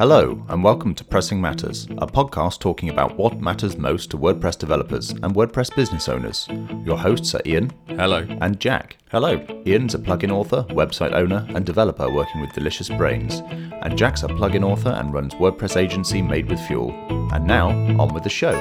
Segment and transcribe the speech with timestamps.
[0.00, 4.56] Hello, and welcome to Pressing Matters, a podcast talking about what matters most to WordPress
[4.56, 6.48] developers and WordPress business owners.
[6.86, 7.70] Your hosts are Ian.
[7.86, 8.26] Hello.
[8.40, 8.96] And Jack.
[9.10, 9.46] Hello.
[9.66, 13.42] Ian's a plugin author, website owner, and developer working with Delicious Brains.
[13.82, 16.92] And Jack's a plugin author and runs WordPress agency Made with Fuel.
[17.34, 17.68] And now,
[18.00, 18.52] on with the show.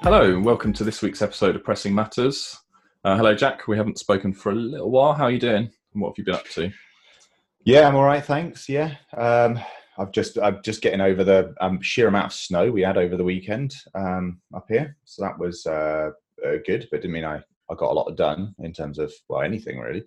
[0.00, 2.61] Hello, and welcome to this week's episode of Pressing Matters.
[3.04, 3.66] Uh, hello, Jack.
[3.66, 5.12] We haven't spoken for a little while.
[5.12, 5.68] How are you doing?
[5.92, 6.70] And what have you been up to?
[7.64, 8.68] Yeah, I'm all right, thanks.
[8.68, 9.58] Yeah, um,
[9.98, 13.16] I've just I'm just getting over the um, sheer amount of snow we had over
[13.16, 16.10] the weekend um, up here, so that was uh,
[16.46, 16.86] uh, good.
[16.92, 20.04] But didn't mean I I got a lot done in terms of well anything really.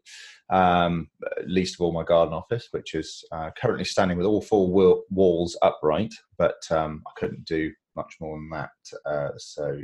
[0.50, 1.10] Um,
[1.46, 5.58] least of all my garden office, which is uh, currently standing with all four walls
[5.62, 9.10] upright, but um, I couldn't do much more than that.
[9.10, 9.82] Uh, so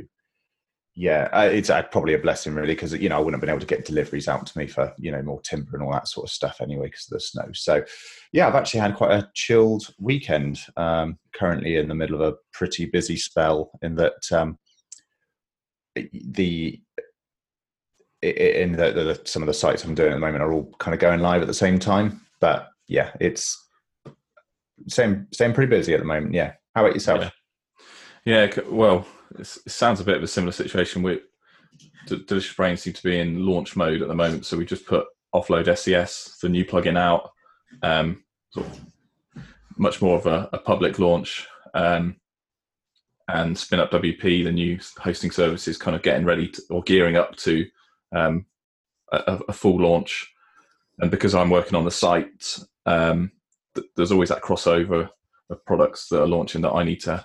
[0.94, 3.60] yeah, it's uh, probably a blessing really because you know I wouldn't have been able
[3.60, 6.28] to get deliveries out to me for you know more timber and all that sort
[6.28, 7.48] of stuff anyway because of the snow.
[7.54, 7.82] So
[8.32, 10.60] yeah, I've actually had quite a chilled weekend.
[10.76, 14.58] Um, currently in the middle of a pretty busy spell in that um,
[15.94, 16.80] the
[18.22, 20.94] in the, the, some of the sites I'm doing at the moment are all kind
[20.94, 22.20] of going live at the same time.
[22.40, 23.58] But yeah, it's
[24.88, 26.34] same same pretty busy at the moment.
[26.34, 26.52] Yeah.
[26.74, 27.32] How about yourself?
[28.24, 29.06] Yeah, yeah well,
[29.38, 31.02] it sounds a bit of a similar situation.
[31.02, 31.20] We
[32.06, 35.06] Delicious Brain seem to be in launch mode at the moment, so we just put
[35.34, 37.30] Offload SES, the new plugin, out.
[37.82, 38.80] Um, sort of
[39.78, 42.16] much more of a, a public launch, um,
[43.28, 46.82] and Spin Up WP, the new hosting service, is kind of getting ready to, or
[46.82, 47.66] gearing up to
[48.14, 48.44] um,
[49.12, 50.30] a, a, full launch.
[50.98, 53.32] And because I'm working on the site, um,
[53.74, 55.08] th- there's always that crossover
[55.48, 57.24] of products that are launching that I need to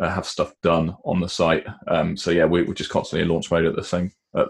[0.00, 1.66] uh, have stuff done on the site.
[1.88, 4.48] Um, so yeah, we, are just constantly in launch mode at the same at,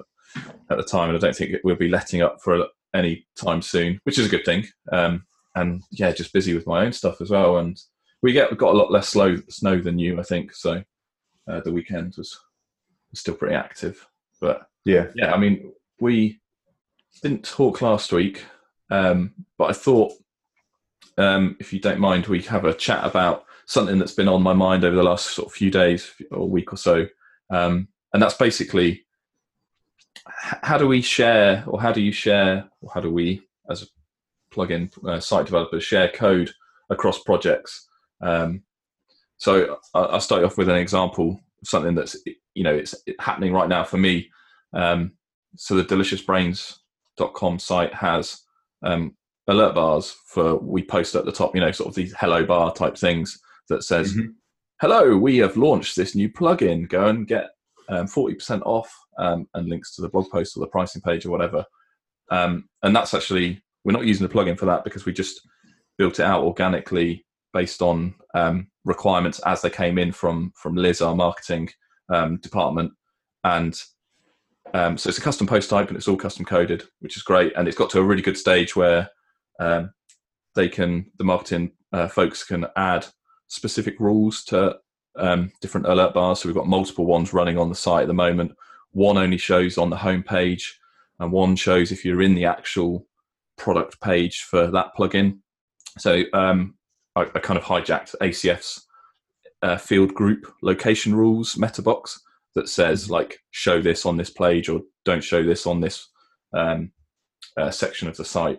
[0.70, 3.98] at, the time, and I don't think we'll be letting up for any time soon,
[4.04, 4.66] which is a good thing.
[4.92, 7.58] Um, and yeah, just busy with my own stuff as well.
[7.58, 7.78] And
[8.22, 10.54] we get we got a lot less slow snow than you, I think.
[10.54, 10.82] So
[11.48, 12.38] uh, the weekend was,
[13.10, 14.06] was still pretty active,
[14.40, 15.32] but yeah, yeah.
[15.32, 16.40] I mean, we
[17.22, 18.44] didn't talk last week,
[18.90, 20.12] um, but I thought
[21.18, 24.52] um, if you don't mind, we have a chat about something that's been on my
[24.52, 27.06] mind over the last sort of few days or week or so,
[27.50, 29.04] um, and that's basically
[30.26, 33.86] how do we share, or how do you share, or how do we as a
[34.54, 36.50] plugin uh, site developers share code
[36.90, 37.88] across projects?
[38.20, 38.62] Um,
[39.36, 42.16] so I'll start off with an example of something that's
[42.54, 44.30] you know it's happening right now for me.
[44.72, 45.12] Um,
[45.56, 48.40] so the deliciousbrains.com site has
[48.82, 52.44] um, alert bars for we post at the top, you know, sort of these hello
[52.44, 54.30] bar type things that says, mm-hmm.
[54.80, 56.88] "Hello, we have launched this new plugin.
[56.88, 57.50] Go and get
[57.88, 61.26] um, forty percent off," um, and links to the blog post or the pricing page
[61.26, 61.64] or whatever.
[62.30, 65.40] Um, and that's actually we're not using the plugin for that because we just
[65.98, 71.00] built it out organically based on um, requirements as they came in from from Liz,
[71.00, 71.68] our marketing
[72.10, 72.92] um, department,
[73.44, 73.80] and
[74.74, 77.52] um, so it's a custom post type and it's all custom coded, which is great.
[77.56, 79.08] And it's got to a really good stage where
[79.60, 79.92] um,
[80.56, 83.06] they can, the marketing uh, folks can add
[83.54, 84.76] specific rules to
[85.16, 86.40] um, different alert bars.
[86.40, 88.52] So we've got multiple ones running on the site at the moment.
[88.90, 90.78] One only shows on the home page,
[91.20, 93.06] and one shows if you're in the actual
[93.56, 95.38] product page for that plugin.
[95.98, 96.74] So um,
[97.14, 98.84] I, I, kind of hijacked ACF's
[99.62, 102.20] uh, field group location rules meta box
[102.56, 103.12] that says mm-hmm.
[103.12, 106.08] like show this on this page or don't show this on this
[106.52, 106.90] um,
[107.56, 108.58] uh, section of the site,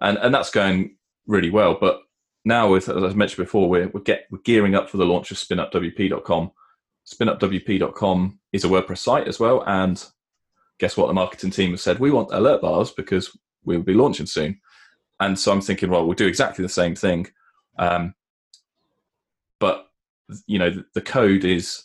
[0.00, 0.96] and and that's going
[1.26, 1.76] really well.
[1.80, 2.00] But
[2.46, 5.32] now, with as I mentioned before, we're we're, get, we're gearing up for the launch
[5.32, 6.52] of SpinUpWP.com.
[7.04, 10.02] SpinUpWP.com is a WordPress site as well, and
[10.78, 11.08] guess what?
[11.08, 14.60] The marketing team has said we want alert bars because we will be launching soon.
[15.18, 17.26] And so I'm thinking, well, we'll do exactly the same thing,
[17.80, 18.14] um,
[19.58, 19.88] but
[20.46, 21.82] you know the, the code is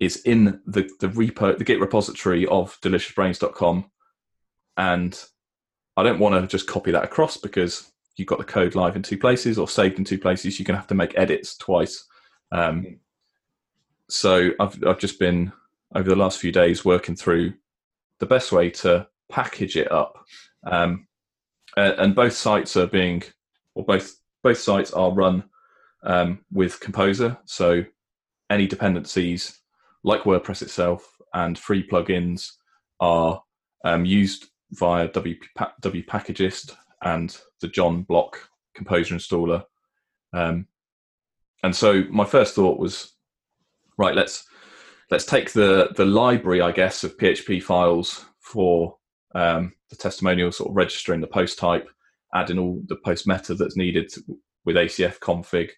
[0.00, 3.88] is in the, the repo, the Git repository of deliciousbrains.com.
[4.76, 5.24] And
[5.96, 9.02] I don't want to just copy that across because you've got the code live in
[9.02, 10.58] two places or saved in two places.
[10.58, 12.04] You're going to have to make edits twice.
[12.50, 12.98] Um,
[14.08, 15.52] so I've, I've just been
[15.94, 17.54] over the last few days working through
[18.18, 20.18] the best way to package it up.
[20.66, 21.06] Um,
[21.76, 23.22] and both sites are being,
[23.74, 25.44] or both both sites are run
[26.02, 27.38] um, with Composer.
[27.44, 27.84] So
[28.50, 29.60] any dependencies
[30.02, 32.52] like WordPress itself and free plugins
[33.00, 33.42] are
[33.84, 38.38] um, used via w, Wpackagist and the John Bloch
[38.74, 39.64] Composer installer.
[40.32, 40.66] Um,
[41.62, 43.12] and so my first thought was,
[43.96, 44.44] right, let's
[45.10, 48.96] let's take the the library, I guess, of PHP files for
[49.34, 51.88] um, the testimonial, sort of registering the post type,
[52.34, 54.22] adding all the post meta that's needed to,
[54.64, 55.70] with ACF config,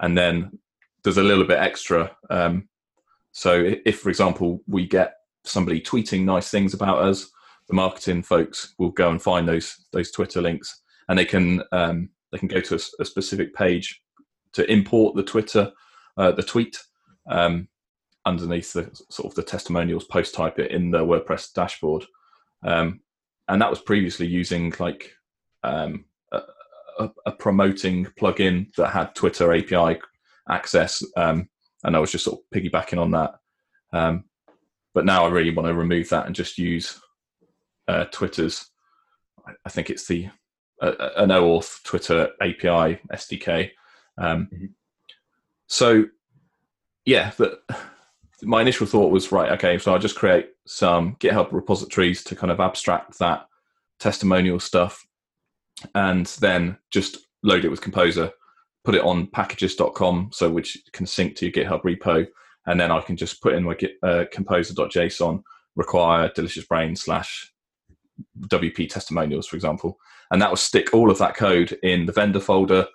[0.00, 0.58] and then
[1.02, 2.14] there's a little bit extra.
[2.28, 2.68] Um,
[3.32, 5.14] so if, for example, we get
[5.44, 7.30] somebody tweeting nice things about us,
[7.70, 12.10] the marketing folks will go and find those those Twitter links, and they can um,
[12.32, 14.02] they can go to a, a, specific page
[14.52, 15.72] to import the Twitter
[16.16, 16.76] uh, the tweet
[17.30, 17.68] um,
[18.26, 22.04] underneath the sort of the testimonials post type it in the WordPress dashboard,
[22.64, 23.00] um,
[23.46, 25.12] and that was previously using like
[25.62, 26.40] um, a,
[26.98, 30.00] a, a, promoting plugin that had Twitter API
[30.48, 31.48] access, um,
[31.84, 33.34] and I was just sort of piggybacking on that.
[33.92, 34.24] Um,
[34.92, 37.00] but now I really want to remove that and just use
[37.90, 38.70] uh, Twitter's.
[39.64, 40.28] I think it's the
[40.80, 43.70] uh, an OAuth Twitter API SDK.
[44.16, 44.66] Um, mm-hmm.
[45.66, 46.04] So,
[47.04, 47.58] yeah, the,
[48.42, 49.52] my initial thought was right.
[49.52, 53.46] Okay, so I'll just create some GitHub repositories to kind of abstract that
[53.98, 55.04] testimonial stuff,
[55.94, 58.30] and then just load it with Composer,
[58.84, 62.26] put it on packagist.com, so which can sync to your GitHub repo,
[62.66, 65.42] and then I can just put in my uh, composer.json
[65.76, 67.52] require delicious brain slash
[68.40, 69.98] WP testimonials, for example,
[70.30, 72.86] and that will stick all of that code in the vendor folder.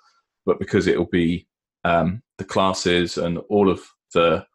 [0.46, 1.48] But because it will be
[1.84, 3.82] um, the classes and all of
[4.14, 4.46] the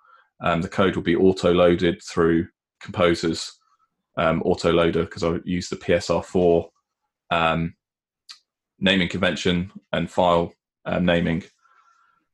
[0.43, 2.49] um, the code will be auto loaded through
[2.81, 3.53] Composer's
[4.17, 6.69] um, auto loader because I use the PSR4
[7.31, 7.75] um,
[8.79, 10.53] naming convention and file
[10.87, 11.45] um, naming.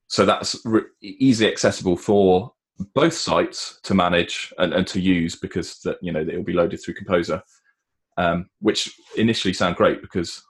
[0.06, 2.53] So that's re- easily accessible for
[2.94, 6.53] both sites to manage and, and to use because that you know it will be
[6.53, 7.43] loaded through Composer
[8.17, 10.43] um, which initially sound great because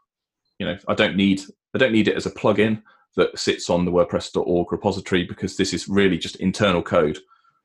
[0.59, 1.43] you know I don't need
[1.75, 2.83] I don't need it as a plugin
[3.17, 7.19] that sits on the WordPress.org repository because this is really just internal code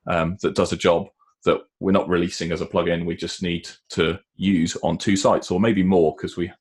[0.08, 1.08] um, that does a job
[1.44, 3.06] that we're not releasing as a plugin.
[3.06, 6.52] We just need to use on two sites or maybe more because we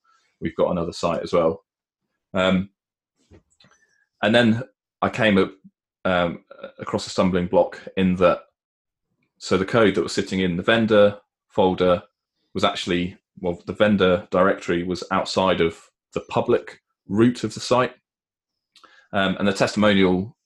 [0.41, 1.65] we've got another site as well.
[2.35, 2.71] Um,
[4.23, 4.63] and then
[5.03, 5.53] I came up,
[6.05, 6.45] um,
[6.79, 8.41] across a stumbling block in that
[9.39, 12.03] so the code that was sitting in the vendor folder
[12.53, 15.79] was actually well, the vendor directory was outside of
[16.15, 17.95] the public root of the site,
[19.13, 20.37] um, and the testimonial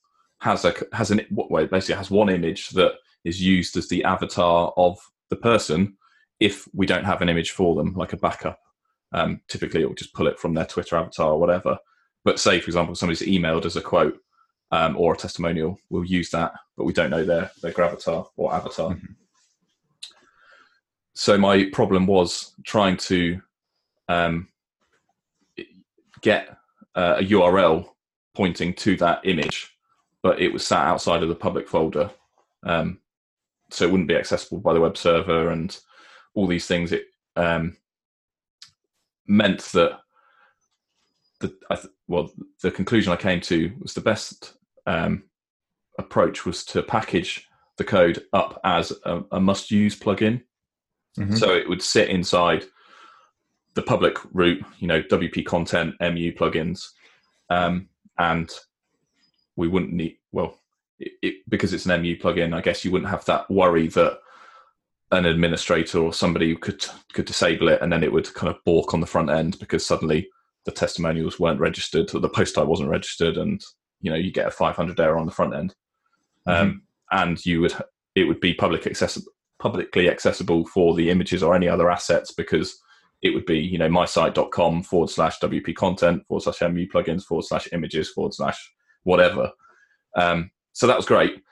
[0.40, 2.92] has a has an well, basically has one image that
[3.24, 4.98] is used as the avatar of
[5.30, 5.96] the person
[6.40, 8.58] if we don't have an image for them, like a backup.
[9.12, 11.78] Um, typically, it will just pull it from their Twitter avatar or whatever.
[12.24, 14.18] But say, for example, somebody's emailed as a quote
[14.70, 18.54] um, or a testimonial, we'll use that, but we don't know their their gravatar or
[18.54, 18.90] avatar.
[18.90, 19.12] Mm-hmm
[21.14, 23.40] so my problem was trying to
[24.08, 24.48] um,
[26.20, 26.56] get
[26.94, 27.88] uh, a URL
[28.34, 29.76] pointing to that image,
[30.22, 32.10] but it was sat outside of the public folder,
[32.64, 32.98] um,
[33.70, 35.78] so it wouldn't be accessible by the web server and
[36.34, 36.90] all these things.
[36.90, 37.06] It
[37.36, 37.76] um,
[39.26, 40.00] meant that
[41.40, 42.30] the th- well,
[42.60, 44.54] the conclusion I came to was the best
[44.86, 45.24] um,
[45.98, 50.42] approach was to package the code up as a, a must-use plugin
[51.18, 51.36] Mm-hmm.
[51.36, 52.64] So it would sit inside
[53.74, 56.90] the public root, you know, WP content, MU plugins,
[57.50, 57.88] um,
[58.18, 58.50] and
[59.56, 60.58] we wouldn't need well
[60.98, 62.54] it, it, because it's an MU plugin.
[62.54, 64.18] I guess you wouldn't have that worry that
[65.10, 68.94] an administrator or somebody could could disable it and then it would kind of balk
[68.94, 70.28] on the front end because suddenly
[70.64, 73.62] the testimonials weren't registered or the post type wasn't registered and
[74.00, 75.74] you know you get a 500 error on the front end
[76.48, 76.62] mm-hmm.
[76.62, 77.74] um, and you would
[78.14, 82.80] it would be public accessible publicly accessible for the images or any other assets because
[83.22, 87.44] it would be, you know, mysite.com forward slash WP content forward slash MU plugins forward
[87.44, 88.72] slash images forward slash
[89.04, 89.50] whatever.
[90.16, 91.42] Um, so that was great.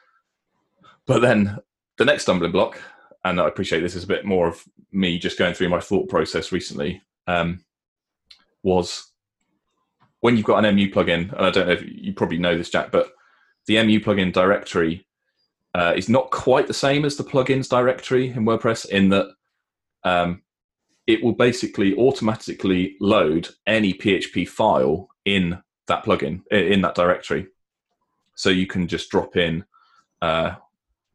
[1.06, 1.58] But then
[1.96, 2.80] the next stumbling block,
[3.24, 6.08] and I appreciate this is a bit more of me just going through my thought
[6.08, 7.64] process recently, um,
[8.62, 9.10] was
[10.20, 12.70] when you've got an MU plugin, and I don't know if you probably know this,
[12.70, 13.12] Jack, but
[13.66, 15.06] the MU plugin directory
[15.74, 19.28] uh, is not quite the same as the plugins directory in WordPress in that
[20.04, 20.42] um,
[21.06, 27.46] it will basically automatically load any PHP file in that plugin in that directory.
[28.34, 29.64] So you can just drop in,
[30.20, 30.54] uh,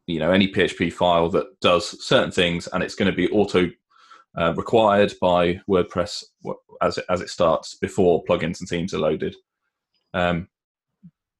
[0.06, 3.70] you know, any PHP file that does certain things, and it's going to be auto
[4.38, 6.24] uh, required by WordPress
[6.80, 9.36] as it, as it starts before plugins and themes are loaded.
[10.14, 10.48] Um,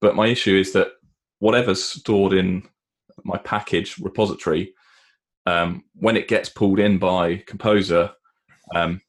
[0.00, 0.92] but my issue is that
[1.38, 2.68] whatever's stored in
[3.24, 4.72] my package repository,
[5.46, 8.10] um, when it gets pulled in by Composer,
[8.74, 9.00] um,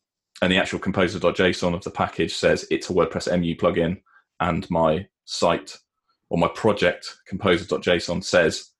[0.42, 4.02] and the actual composer.json of the package says it's a WordPress MU plugin,
[4.40, 5.78] and my site
[6.30, 8.72] or my project composer.json says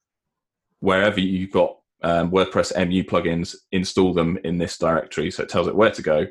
[0.80, 5.32] wherever you've got um, WordPress MU plugins, install them in this directory.
[5.32, 6.28] So it tells it where to go.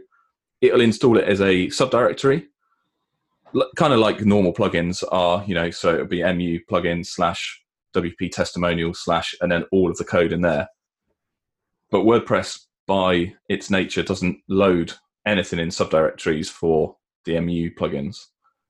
[0.61, 2.47] It'll install it as a subdirectory,
[3.55, 5.71] L- kind of like normal plugins are, you know.
[5.71, 7.63] So it'll be MU plugin slash
[7.95, 10.69] WP testimonial slash, and then all of the code in there.
[11.91, 14.93] But WordPress, by its nature, doesn't load
[15.27, 18.27] anything in subdirectories for the MU plugins.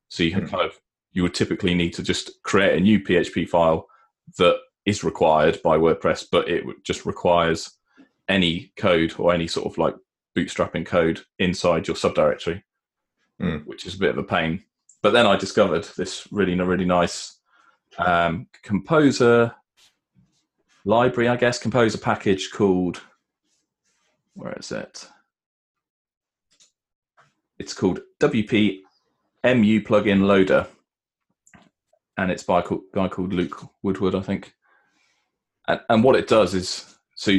[0.08, 0.46] So you Hmm.
[0.46, 0.78] kind of
[1.12, 3.88] you would typically need to just create a new PHP file
[4.36, 7.76] that is required by WordPress, but it just requires
[8.28, 9.94] any code or any sort of like
[10.36, 12.62] bootstrapping code inside your subdirectory,
[13.40, 13.64] Mm.
[13.66, 14.62] which is a bit of a pain.
[15.02, 17.37] But then I discovered this really, really nice
[17.98, 19.54] um, composer
[20.84, 23.02] library, I guess, composer package called,
[24.34, 25.06] where is it?
[27.58, 28.78] It's called WP
[29.44, 30.66] MU plugin loader,
[32.16, 32.64] and it's by a
[32.94, 34.54] guy called Luke Woodward, I think.
[35.66, 37.38] And, and what it does is, so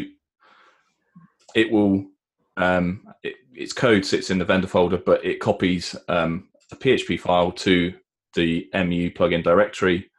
[1.56, 2.06] it will,
[2.58, 7.20] um, it, its code sits in the vendor folder, but it copies um, a PHP
[7.20, 7.94] file to
[8.36, 10.10] the MU plugin directory,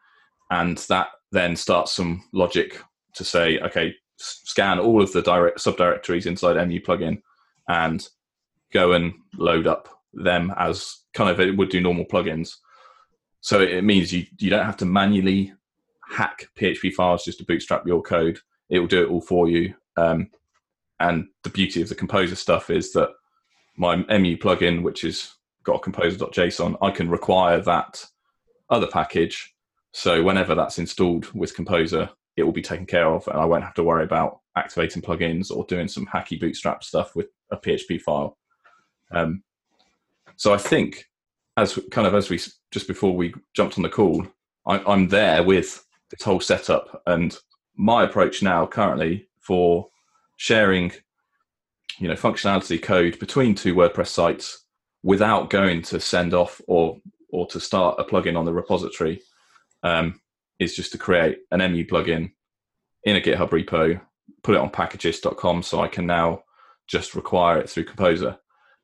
[0.50, 2.80] and that then starts some logic
[3.14, 7.22] to say, okay, scan all of the direct subdirectories inside MU plugin,
[7.68, 8.08] and
[8.72, 12.56] go and load up them as kind of it would do normal plugins.
[13.40, 15.52] So it means you you don't have to manually
[16.10, 18.38] hack PHP files just to bootstrap your code.
[18.68, 19.74] It will do it all for you.
[19.96, 20.30] Um,
[20.98, 23.10] and the beauty of the composer stuff is that
[23.76, 25.32] my MU plugin, which has
[25.64, 28.04] got a composer.json, I can require that
[28.68, 29.54] other package.
[29.92, 33.64] So whenever that's installed with Composer, it will be taken care of, and I won't
[33.64, 38.00] have to worry about activating plugins or doing some hacky bootstrap stuff with a PHP
[38.00, 38.38] file.
[39.10, 39.42] Um,
[40.36, 41.06] so I think,
[41.56, 44.26] as kind of as we just before we jumped on the call,
[44.66, 47.36] I, I'm there with this whole setup, and
[47.76, 49.88] my approach now currently for
[50.36, 50.92] sharing,
[51.98, 54.64] you know, functionality code between two WordPress sites
[55.02, 56.98] without going to send off or
[57.32, 59.20] or to start a plugin on the repository
[59.82, 60.20] um,
[60.58, 62.32] is just to create an MU plugin
[63.04, 64.00] in a GitHub repo,
[64.42, 66.44] put it on packagist.com so I can now
[66.86, 68.38] just require it through Composer.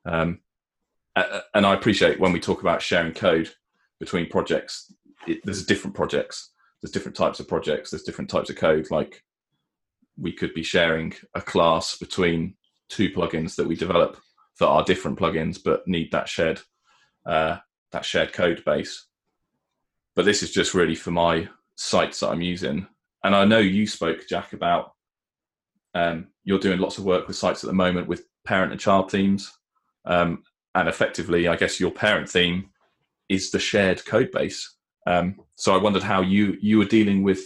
[0.04, 0.40] Um,
[1.54, 3.50] and I appreciate when we talk about sharing code
[3.98, 4.92] between projects,
[5.26, 8.90] it, there's different projects, there's different types of projects, there's different types of code.
[8.90, 9.22] Like
[10.18, 12.54] we could be sharing a class between
[12.88, 14.18] two plugins that we develop
[14.60, 16.60] that are different plugins but need that shared
[17.26, 17.56] uh,
[17.92, 19.06] that shared code base.
[20.16, 22.86] But this is just really for my sites that I'm using.
[23.22, 24.92] And I know you spoke, Jack, about
[25.94, 29.10] um, you're doing lots of work with sites at the moment with parent and child
[29.10, 29.52] themes.
[30.04, 30.42] Um,
[30.74, 32.70] and effectively, I guess your parent theme
[33.28, 34.76] is the shared code base.
[35.06, 37.40] Um, so I wondered how you you were dealing with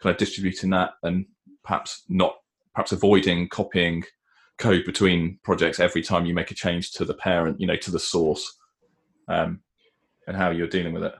[0.00, 1.26] kind of distributing that and
[1.62, 2.36] perhaps not
[2.74, 4.04] perhaps avoiding copying
[4.58, 7.90] code between projects every time you make a change to the parent, you know, to
[7.90, 8.58] the source,
[9.28, 9.60] um,
[10.26, 11.14] and how you're dealing with it.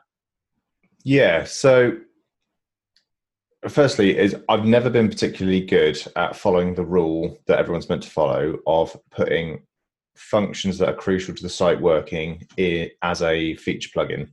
[1.05, 1.45] Yeah.
[1.45, 1.99] So,
[3.69, 8.11] firstly, is I've never been particularly good at following the rule that everyone's meant to
[8.11, 9.63] follow of putting
[10.17, 12.47] functions that are crucial to the site working
[13.03, 14.29] as a feature plugin.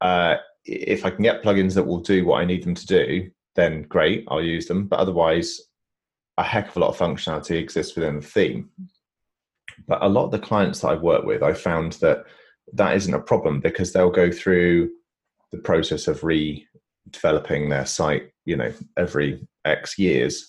[0.00, 3.30] Uh, if I can get plugins that will do what I need them to do,
[3.56, 4.86] then great, I'll use them.
[4.86, 5.60] But otherwise,
[6.38, 8.70] a heck of a lot of functionality exists within the theme.
[9.86, 12.24] But a lot of the clients that I've worked with, I found that
[12.74, 14.90] that isn't a problem because they'll go through
[15.52, 20.48] the process of redeveloping their site, you know, every X years.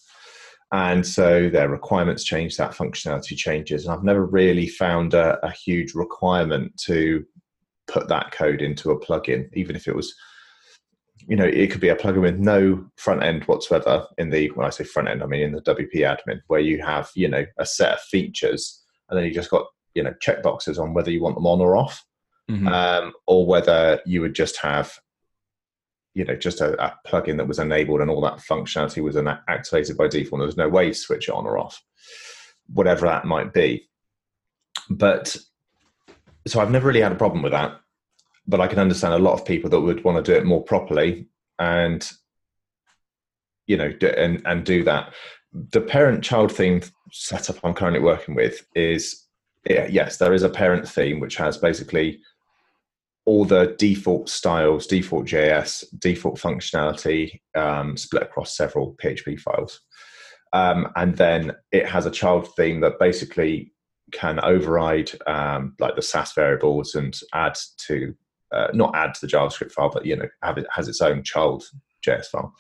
[0.72, 3.86] And so their requirements change, that functionality changes.
[3.86, 7.24] And I've never really found a, a huge requirement to
[7.88, 10.16] put that code into a plugin, even if it was,
[11.28, 14.66] you know, it could be a plugin with no front end whatsoever in the, when
[14.66, 17.46] I say front end, I mean in the WP admin, where you have, you know,
[17.60, 21.12] a set of features and then you just got, you know, check boxes on whether
[21.12, 22.04] you want them on or off
[22.68, 24.94] um, or whether you would just have
[26.14, 29.44] you know just a, a plugin that was enabled and all that functionality was ana-
[29.48, 31.82] activated by default and there was no way to switch it on or off
[32.72, 33.90] whatever that might be.
[34.90, 35.36] But
[36.48, 37.80] so i've never really had a problem with that
[38.48, 40.64] but i can understand a lot of people that would want to do it more
[40.64, 41.28] properly
[41.60, 42.12] and
[43.68, 45.14] you know do, and and do that.
[45.54, 46.82] The parent child theme
[47.12, 49.28] setup i'm currently working with is
[49.66, 52.20] yes there is a parent theme which has basically
[53.26, 59.82] all the default styles, default JS, default functionality um, split across several PHP files.
[60.52, 63.72] Um, and then it has a child theme that basically
[64.12, 68.14] can override um, like the Sass variables and add to,
[68.52, 71.24] uh, not add to the JavaScript file, but you know, have it has its own
[71.24, 71.64] child
[72.06, 72.54] JS file.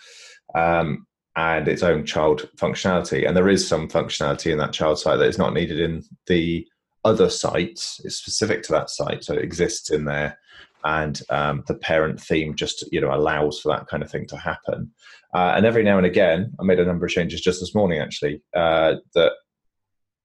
[0.55, 1.05] Um,
[1.35, 3.27] and its own child functionality.
[3.27, 6.67] And there is some functionality in that child site that is not needed in the
[7.05, 8.01] other sites.
[8.03, 10.37] It's specific to that site, so it exists in there.
[10.85, 14.37] And um, the parent theme just you know allows for that kind of thing to
[14.37, 14.91] happen.
[15.33, 17.99] Uh, and every now and again, I made a number of changes just this morning
[17.99, 19.31] actually uh, that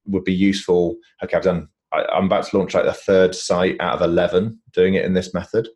[0.07, 0.97] would be useful.
[1.23, 1.69] Okay, I've done.
[1.93, 5.15] I, I'm about to launch like the third site out of eleven doing it in
[5.15, 5.69] this method,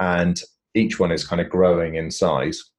[0.00, 0.40] and
[0.74, 2.72] each one is kind of growing in size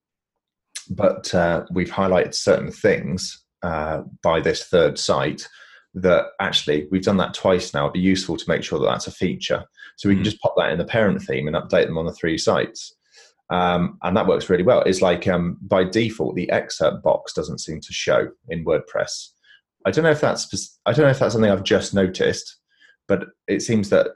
[0.90, 5.48] but uh, we've highlighted certain things uh, by this third site
[5.96, 7.84] that actually we've done that twice now.
[7.84, 9.64] It'd be useful to make sure that that's a feature.
[9.98, 12.14] So we can just pop that in the parent theme and update them on the
[12.14, 12.96] three sites.
[13.50, 14.82] Um, and that works really well.
[14.82, 19.30] It's like um, by default, the excerpt box doesn't seem to show in WordPress.
[19.86, 22.58] I don't know if that's I don't know if that's something I've just noticed,
[23.08, 24.08] but it seems that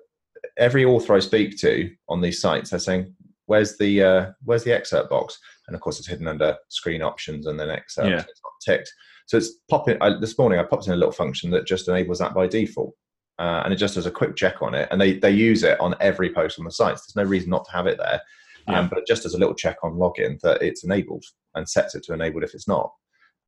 [0.57, 3.13] every author I speak to on these sites, they're saying,
[3.46, 7.46] "Where's the uh, where's the excerpt box?" and of course it's hidden under screen options
[7.46, 8.10] and then Excel.
[8.10, 8.19] Yeah.
[8.19, 8.91] It's not ticked.
[9.27, 9.98] So it's popping.
[10.01, 12.93] I, this morning I popped in a little function that just enables that by default,
[13.38, 14.88] uh, and it just does a quick check on it.
[14.89, 16.98] And they they use it on every post on the site.
[16.98, 18.22] So There's no reason not to have it there,
[18.67, 18.79] yeah.
[18.79, 21.24] um, but it just does a little check on login that it's enabled
[21.55, 22.91] and sets it to enabled if it's not.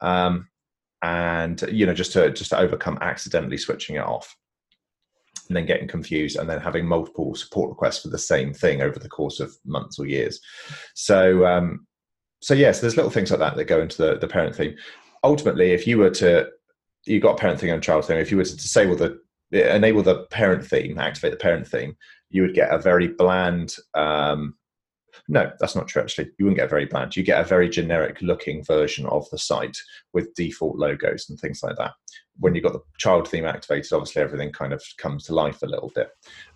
[0.01, 0.47] Um,
[1.01, 4.35] and you know just to just to overcome accidentally switching it off
[5.47, 8.99] and then getting confused and then having multiple support requests for the same thing over
[8.99, 10.41] the course of months or years
[10.95, 11.87] so um,
[12.41, 14.55] so yes, yeah, so there's little things like that that go into the, the parent
[14.55, 14.75] theme.
[15.23, 16.49] Ultimately, if you were to
[17.05, 19.19] you got parent theme and child theme, if you were to disable the
[19.51, 21.95] enable the parent theme, activate the parent theme,
[22.29, 23.75] you would get a very bland.
[23.93, 24.55] Um,
[25.29, 26.01] no, that's not true.
[26.01, 27.15] Actually, you wouldn't get very bland.
[27.15, 29.77] You get a very generic looking version of the site
[30.11, 31.93] with default logos and things like that
[32.39, 35.67] when you've got the child theme activated, obviously everything kind of comes to life a
[35.67, 36.09] little bit.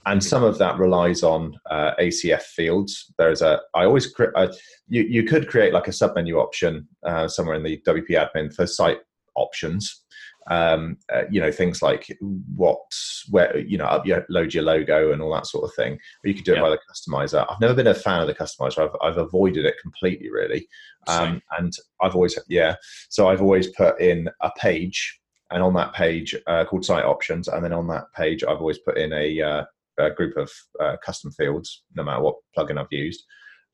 [0.06, 0.28] And mm-hmm.
[0.28, 3.14] some of that relies on uh, ACF fields.
[3.18, 4.52] There's a, I always, cre- uh,
[4.88, 8.66] you, you could create like a submenu option uh, somewhere in the WP admin for
[8.66, 9.00] site
[9.36, 10.03] options.
[10.50, 12.18] Um, uh, you know, things like
[12.56, 12.82] what,
[13.30, 15.94] where, you know, upload your logo and all that sort of thing.
[15.94, 16.62] Or you could do it yeah.
[16.62, 17.46] by the customizer.
[17.50, 18.80] I've never been a fan of the customizer.
[18.80, 20.68] I've, I've avoided it completely, really.
[21.08, 22.76] Um, and I've always, yeah.
[23.10, 25.20] So I've always put in a page
[25.54, 28.80] and on that page uh, called site options and then on that page i've always
[28.80, 29.64] put in a, uh,
[30.00, 30.52] a group of
[30.82, 33.24] uh, custom fields no matter what plugin i've used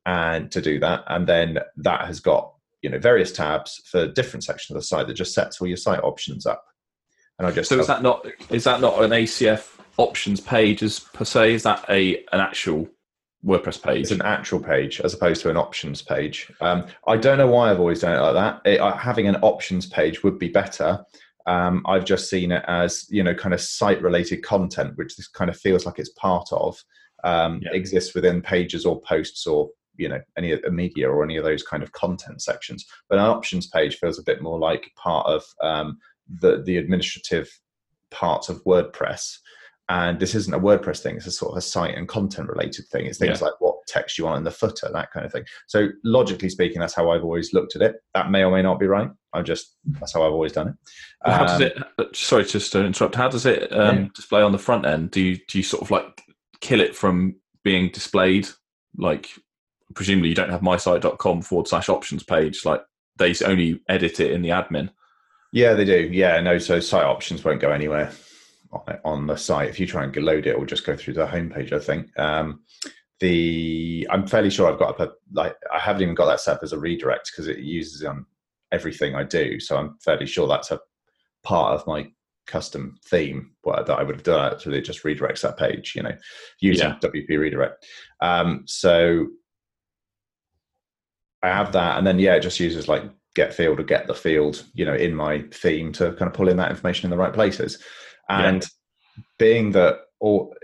[0.06, 4.44] and to do that and then that has got you know various tabs for different
[4.44, 6.64] sections of the site that just sets all your site options up
[7.38, 11.00] and i just so is that not is that not an acf options page as
[11.00, 12.88] per se is that a an actual
[13.42, 14.02] WordPress page.
[14.02, 16.52] It's an actual page as opposed to an options page.
[16.60, 18.70] Um, I don't know why I've always done it like that.
[18.70, 21.02] It, uh, having an options page would be better
[21.46, 25.28] um, I've just seen it as you know kind of site related content, which this
[25.28, 26.82] kind of feels like it's part of
[27.24, 27.72] um, yeah.
[27.72, 31.44] exists within pages or posts or you know any of the media or any of
[31.44, 32.86] those kind of content sections.
[33.08, 35.98] But an options page feels a bit more like part of um,
[36.40, 37.50] the the administrative
[38.10, 39.36] parts of WordPress.
[39.88, 42.86] And this isn't a WordPress thing; it's a sort of a site and content related
[42.86, 43.06] thing.
[43.06, 43.46] It's things yeah.
[43.46, 45.44] like what text you want in the footer, that kind of thing.
[45.66, 47.96] So logically speaking, that's how I've always looked at it.
[48.14, 49.10] That may or may not be right.
[49.32, 50.74] I just that's how I've always done it.
[51.24, 52.16] Um, how does um, it?
[52.16, 53.16] Sorry, just to interrupt.
[53.16, 54.08] How does it um, yeah.
[54.14, 55.10] display on the front end?
[55.10, 56.22] Do you do you sort of like
[56.60, 58.48] kill it from being displayed?
[58.96, 59.28] Like
[59.94, 62.64] presumably you don't have mysite.com forward slash options page.
[62.64, 62.82] Like
[63.16, 64.90] they only edit it in the admin.
[65.52, 66.08] Yeah, they do.
[66.12, 66.58] Yeah, no.
[66.58, 68.12] So site options won't go anywhere
[69.04, 69.68] on the site.
[69.68, 71.72] If you try and load it, it will just go through the homepage.
[71.72, 72.18] I think.
[72.18, 72.60] Um,
[73.20, 76.56] the I'm fairly sure I've got up a like I haven't even got that set
[76.56, 78.26] up as a redirect because it uses on
[78.72, 79.60] everything I do.
[79.60, 80.80] So I'm fairly sure that's a
[81.42, 82.10] part of my
[82.46, 84.58] custom theme that I would have done.
[84.58, 86.16] So it just redirects that page, you know,
[86.60, 86.98] using yeah.
[87.00, 87.86] WP redirect.
[88.20, 89.28] Um, so
[91.42, 94.14] I have that, and then yeah, it just uses like get field or get the
[94.14, 97.16] field, you know, in my theme to kind of pull in that information in the
[97.16, 97.82] right places.
[98.28, 99.22] And yeah.
[99.38, 100.54] being that all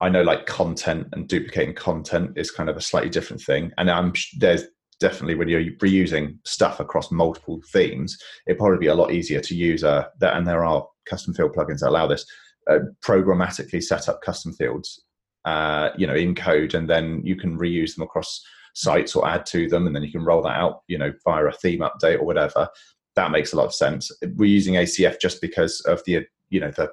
[0.00, 3.72] I know like content and duplicating content is kind of a slightly different thing.
[3.78, 4.64] And I'm there's
[5.00, 9.54] definitely when you're reusing stuff across multiple themes, it'd probably be a lot easier to
[9.54, 10.36] use uh, that.
[10.36, 12.26] And there are custom field plugins that allow this
[12.70, 15.04] uh, programmatically set up custom fields,
[15.44, 18.42] uh, you know, in code, and then you can reuse them across
[18.76, 21.46] sites or add to them, and then you can roll that out, you know, via
[21.46, 22.68] a theme update or whatever.
[23.14, 24.10] That makes a lot of sense.
[24.36, 26.90] We're using ACF just because of the, you know, the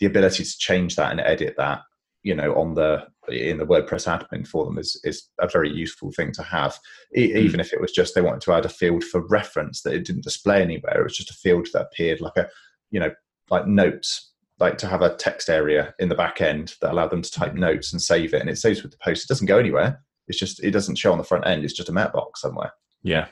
[0.00, 1.82] the ability to change that and edit that
[2.22, 6.10] you know on the in the WordPress admin for them is is a very useful
[6.10, 6.78] thing to have.
[7.16, 7.36] E- mm.
[7.36, 10.04] Even if it was just they wanted to add a field for reference that it
[10.04, 12.48] didn't display anywhere, it was just a field that appeared like a
[12.90, 13.12] you know
[13.50, 17.22] like notes, like to have a text area in the back end that allowed them
[17.22, 19.24] to type notes and save it, and it saves with the post.
[19.24, 20.02] It doesn't go anywhere.
[20.30, 21.64] It's just it doesn't show on the front end.
[21.64, 22.72] It's just a meta box somewhere.
[23.02, 23.26] Yeah.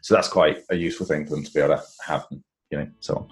[0.00, 2.88] So that's quite a useful thing for them to be able to have, you know,
[2.98, 3.28] so on.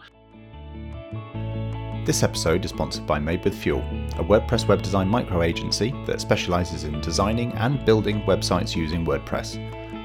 [2.04, 3.80] This episode is sponsored by Made with Fuel,
[4.18, 9.58] a WordPress web design micro agency that specializes in designing and building websites using WordPress.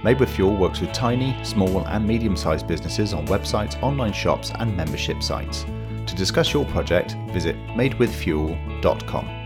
[0.03, 4.51] Made with Fuel works with tiny, small, and medium sized businesses on websites, online shops,
[4.59, 5.65] and membership sites.
[6.07, 9.42] To discuss your project, visit madewithfuel.com.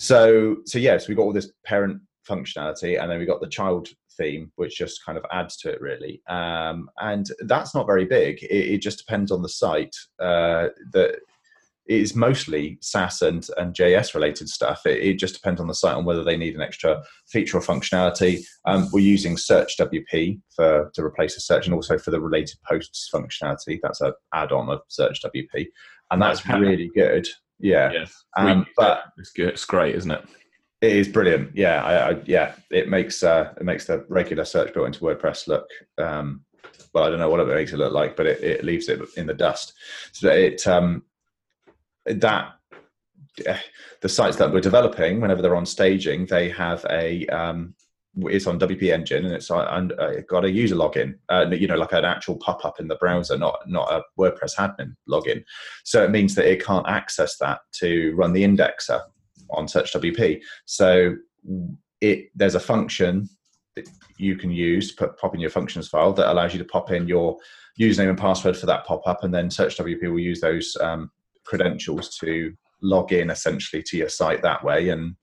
[0.00, 3.88] So, so yes, we got all this parent functionality, and then we got the child
[4.16, 6.22] theme, which just kind of adds to it, really.
[6.26, 8.42] Um, and that's not very big.
[8.44, 9.94] It, it just depends on the site.
[10.18, 11.18] Uh, that
[11.86, 14.86] is mostly Sass and, and JS related stuff.
[14.86, 17.60] It, it, just depends on the site on whether they need an extra feature or
[17.60, 18.42] functionality.
[18.64, 22.56] Um, we're using Search WP for to replace a search and also for the related
[22.66, 23.78] posts functionality.
[23.82, 25.66] That's an add-on of Search WP,
[26.10, 27.28] and that's really good.
[27.60, 28.06] Yeah, yeah.
[28.36, 29.48] Um, but it's good.
[29.48, 30.24] It's great, isn't it?
[30.80, 31.54] It is brilliant.
[31.54, 32.54] Yeah, I, I, yeah.
[32.70, 35.68] It makes uh, it makes the regular search built into WordPress look.
[35.98, 36.42] Um,
[36.94, 39.00] well, I don't know what it makes it look like, but it, it leaves it
[39.16, 39.74] in the dust.
[40.12, 41.02] So it um,
[42.06, 42.52] that
[44.00, 47.74] the sites that we're developing, whenever they're on staging, they have a um,
[48.16, 51.76] it's on WP Engine and it's on, uh, got a user login, uh, you know,
[51.76, 55.44] like an actual pop up in the browser, not not a WordPress admin login.
[55.84, 59.00] So it means that it can't access that to run the indexer
[59.50, 60.40] on Search WP.
[60.66, 61.16] So
[62.00, 63.28] it there's a function
[63.76, 66.90] that you can use, put pop in your functions file that allows you to pop
[66.90, 67.36] in your
[67.80, 71.10] username and password for that pop up, and then Search WP will use those um,
[71.44, 75.14] credentials to log in essentially to your site that way and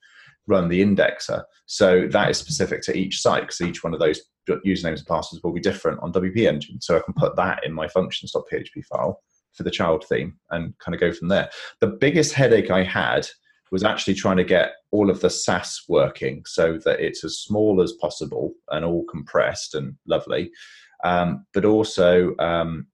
[0.47, 1.43] run the indexer.
[1.65, 5.43] So that is specific to each site because each one of those usernames and passwords
[5.43, 6.79] will be different on WP Engine.
[6.81, 9.21] So I can put that in my functions.php file
[9.53, 11.49] for the child theme and kind of go from there.
[11.81, 13.27] The biggest headache I had
[13.71, 17.81] was actually trying to get all of the Sass working so that it's as small
[17.81, 20.51] as possible and all compressed and lovely.
[21.03, 22.87] Um, but also um,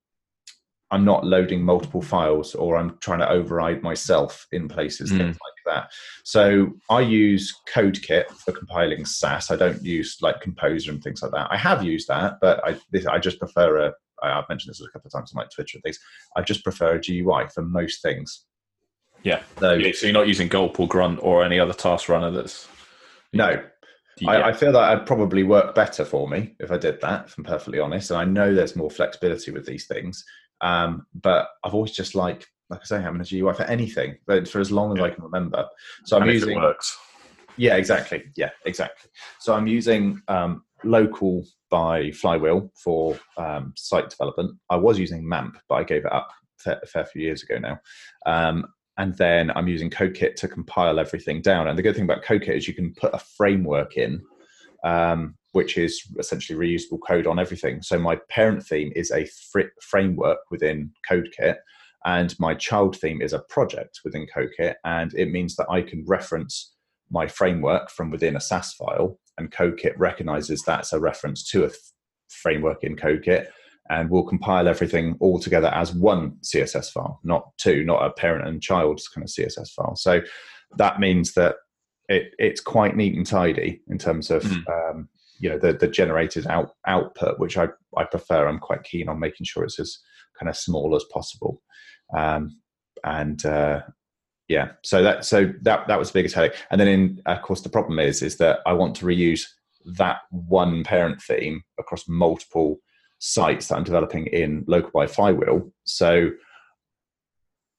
[0.93, 5.17] I'm not loading multiple files or I'm trying to override myself in places, mm.
[5.17, 5.91] things like that.
[6.23, 9.49] So I use CodeKit for compiling Sass.
[9.49, 11.47] I don't use like Composer and things like that.
[11.49, 14.91] I have used that, but I, this, I just prefer a, I've mentioned this a
[14.91, 15.97] couple of times on my Twitter and things.
[16.37, 18.45] I just prefer a GUI for most things.
[19.23, 19.41] Yeah.
[19.59, 22.67] So, yeah, so you're not using Gulp or Grunt or any other task runner that's.
[23.33, 23.63] No,
[24.19, 24.31] yeah.
[24.31, 27.37] I, I, feel that I'd probably work better for me if I did that, if
[27.37, 28.11] I'm perfectly honest.
[28.11, 30.23] And I know there's more flexibility with these things.
[30.63, 34.47] Um, but I've always just like, like I say, having a GUI for anything, but
[34.47, 35.05] for as long as yeah.
[35.05, 35.67] I can remember.
[36.05, 36.59] So I'm using.
[36.59, 36.97] works.
[37.57, 38.23] Yeah, exactly.
[38.35, 39.11] Yeah, exactly.
[39.39, 44.57] So I'm using um, local by Flywheel for um, site development.
[44.69, 46.29] I was using MAMP, but I gave it up
[46.65, 47.79] a fair few years ago now.
[48.25, 48.65] Um,
[48.97, 51.67] and then I'm using CodeKit to compile everything down.
[51.67, 54.21] And the good thing about CodeKit is you can put a framework in
[54.83, 57.81] um, which is essentially reusable code on everything.
[57.81, 61.55] So my parent theme is a fr- framework within CodeKit,
[62.05, 66.03] and my child theme is a project within CodeKit, and it means that I can
[66.05, 66.73] reference
[67.09, 71.69] my framework from within a Sass file, and CodeKit recognizes that's a reference to a
[71.69, 71.79] th-
[72.29, 73.47] framework in CodeKit,
[73.89, 78.47] and will compile everything all together as one CSS file, not two, not a parent
[78.47, 79.95] and child's kind of CSS file.
[79.95, 80.21] So
[80.77, 81.55] that means that
[82.09, 84.63] it, it's quite neat and tidy in terms of mm.
[84.91, 87.67] um, you know the the generated out output, which I
[87.97, 88.47] I prefer.
[88.47, 89.99] I'm quite keen on making sure it's as
[90.37, 91.61] kind of small as possible,
[92.15, 92.59] um,
[93.03, 93.81] and uh,
[94.47, 94.71] yeah.
[94.83, 96.55] So that so that that was the biggest headache.
[96.71, 99.45] And then in of course the problem is is that I want to reuse
[99.97, 102.77] that one parent theme across multiple
[103.19, 105.71] sites that I'm developing in local by flywheel.
[105.83, 106.31] So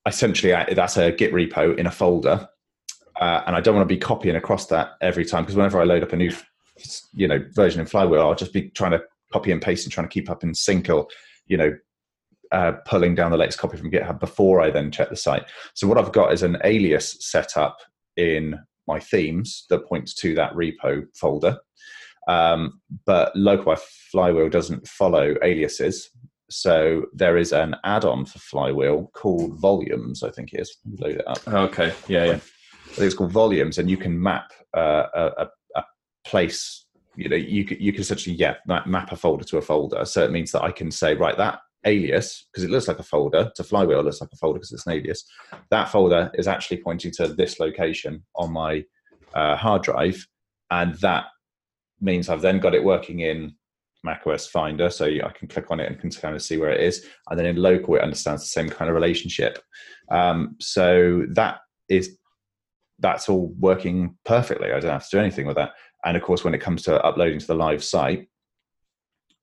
[0.07, 2.49] essentially that's a git repo in a folder
[3.21, 5.85] uh, and i don't want to be copying across that every time because whenever i
[5.85, 6.33] load up a new
[7.13, 10.09] you know version in Flywheel, I'll just be trying to copy and paste and trying
[10.09, 11.07] to keep up in sync or
[11.47, 11.77] you know
[12.53, 15.45] uh, pulling down the latest copy from GitHub before I then check the site.
[15.75, 17.79] So what I've got is an alias set up
[18.17, 21.59] in my themes that points to that repo folder.
[22.29, 23.75] Um, but local
[24.13, 26.11] Flywheel doesn't follow aliases.
[26.51, 30.77] So there is an add-on for Flywheel called Volumes, I think it is.
[30.99, 31.47] Load it up.
[31.49, 32.33] Okay, yeah, yeah.
[32.35, 35.49] I think it's called Volumes, and you can map uh, a,
[36.27, 40.05] place you know you could you can essentially yeah map a folder to a folder
[40.05, 43.05] so it means that i can say right that alias because it looks like a
[43.05, 45.25] folder to flywheel looks like a folder because it's an alias
[45.71, 48.83] that folder is actually pointing to this location on my
[49.35, 50.27] uh, hard drive
[50.71, 51.27] and that
[52.01, 53.55] means i've then got it working in
[54.05, 56.81] macOS Finder, so I can click on it and can kind of see where it
[56.81, 57.07] is.
[57.29, 59.59] And then in local, it understands the same kind of relationship.
[60.11, 62.17] Um, so that is
[63.01, 64.71] that's all working perfectly.
[64.71, 65.73] I don't have to do anything with that.
[66.05, 68.29] And of course, when it comes to uploading to the live site,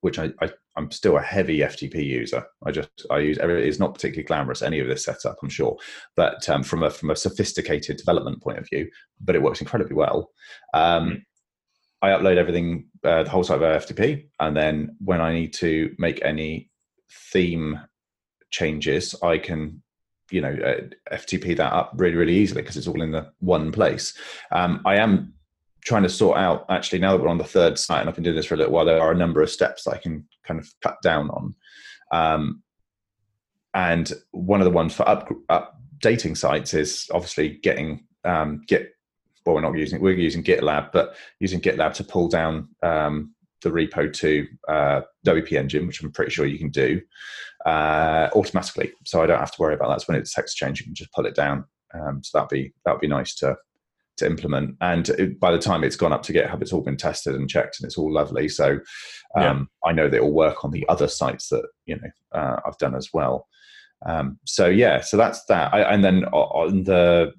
[0.01, 2.45] which I, I am still a heavy FTP user.
[2.65, 5.77] I just I use it's not particularly glamorous any of this setup, I'm sure,
[6.15, 8.89] but um, from a from a sophisticated development point of view,
[9.21, 10.31] but it works incredibly well.
[10.73, 11.21] Um, mm.
[12.03, 15.93] I upload everything, uh, the whole site via FTP, and then when I need to
[15.99, 16.71] make any
[17.31, 17.79] theme
[18.49, 19.83] changes, I can
[20.31, 23.71] you know uh, FTP that up really really easily because it's all in the one
[23.71, 24.17] place.
[24.51, 25.33] Um, I am
[25.83, 28.23] trying to sort out actually now that we're on the third site and I've been
[28.23, 30.59] doing this for a little while, there are a number of steps I can kind
[30.59, 31.55] of cut down on.
[32.11, 32.63] Um,
[33.73, 38.93] and one of the ones for up, updating sites is obviously getting um, Git.
[39.45, 43.69] Well, we're not using we're using GitLab, but using GitLab to pull down um, the
[43.69, 47.01] repo to uh, WP Engine, which I'm pretty sure you can do
[47.65, 48.91] uh, automatically.
[49.05, 50.01] So I don't have to worry about that.
[50.01, 51.65] So when it's text change, you can just pull it down.
[51.93, 53.55] Um, so that'd be that'd be nice to
[54.21, 54.75] to implement.
[54.81, 57.49] And it, by the time it's gone up to GitHub, it's all been tested and
[57.49, 58.47] checked, and it's all lovely.
[58.49, 58.79] So
[59.35, 59.89] um, yeah.
[59.89, 62.95] I know they will work on the other sites that you know uh, I've done
[62.95, 63.47] as well.
[64.05, 65.73] Um, so yeah, so that's that.
[65.73, 67.33] I, and then on the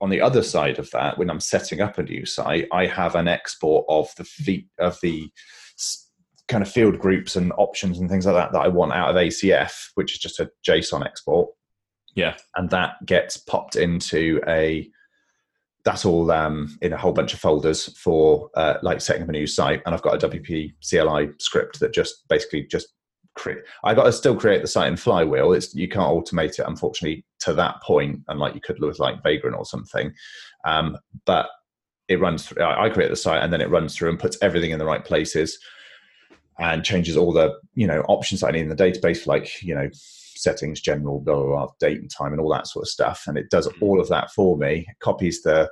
[0.00, 3.14] on the other side of that, when I'm setting up a new site, I have
[3.14, 5.30] an export of the feet of the
[6.46, 9.16] kind of field groups and options and things like that that I want out of
[9.16, 11.50] ACF, which is just a JSON export.
[12.14, 14.88] Yeah, and that gets popped into a
[15.84, 19.32] that's all um, in a whole bunch of folders for uh, like setting up a
[19.32, 19.82] new site.
[19.86, 22.88] And I've got a WP CLI script that just basically just
[23.34, 23.60] create.
[23.84, 25.52] I got to still create the site in Flywheel.
[25.52, 29.22] It's you can't automate it, unfortunately, to that point, and like you could with like
[29.22, 30.12] Vagrant or something.
[30.64, 31.48] Um, but
[32.08, 32.62] it runs through.
[32.62, 35.04] I create the site, and then it runs through and puts everything in the right
[35.04, 35.58] places,
[36.58, 39.74] and changes all the you know options that I need in the database, like you
[39.74, 39.88] know
[40.38, 43.24] settings, general, blah, blah, blah, date and time, and all that sort of stuff.
[43.26, 43.84] And it does mm-hmm.
[43.84, 45.68] all of that for me, copies the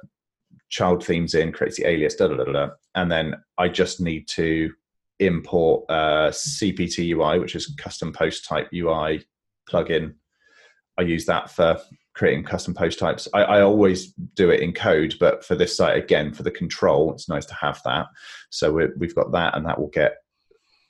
[0.69, 4.29] child themes in, creates the alias, da, da, da, da, and then I just need
[4.29, 4.73] to
[5.19, 9.25] import uh, CPT UI, which is custom post type UI
[9.71, 10.15] plugin.
[10.99, 11.79] I use that for
[12.15, 13.29] creating custom post types.
[13.35, 17.13] I, I, always do it in code, but for this site, again, for the control,
[17.13, 18.07] it's nice to have that.
[18.49, 20.17] So we have got that, and that will get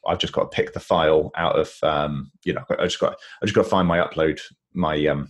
[0.06, 3.16] I've just got to pick the file out of um, you know I just got
[3.42, 4.40] I just got to find my upload
[4.74, 5.28] my um,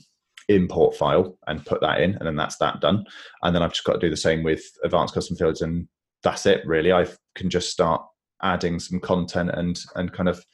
[0.49, 3.05] import file and put that in, and then that's that done.
[3.43, 5.89] And then I've just got to do the same with advanced custom fields, and
[6.23, 6.93] that's it really.
[6.93, 8.03] I can just start
[8.43, 10.45] adding some content and and kind of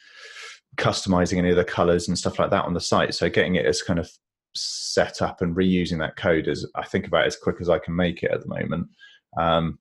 [0.76, 3.14] customizing any of the colors and stuff like that on the site.
[3.14, 4.10] So getting it as kind of
[4.54, 7.94] set up and reusing that code as I think about as quick as I can
[7.96, 8.88] make it at the moment.
[9.38, 9.78] Um,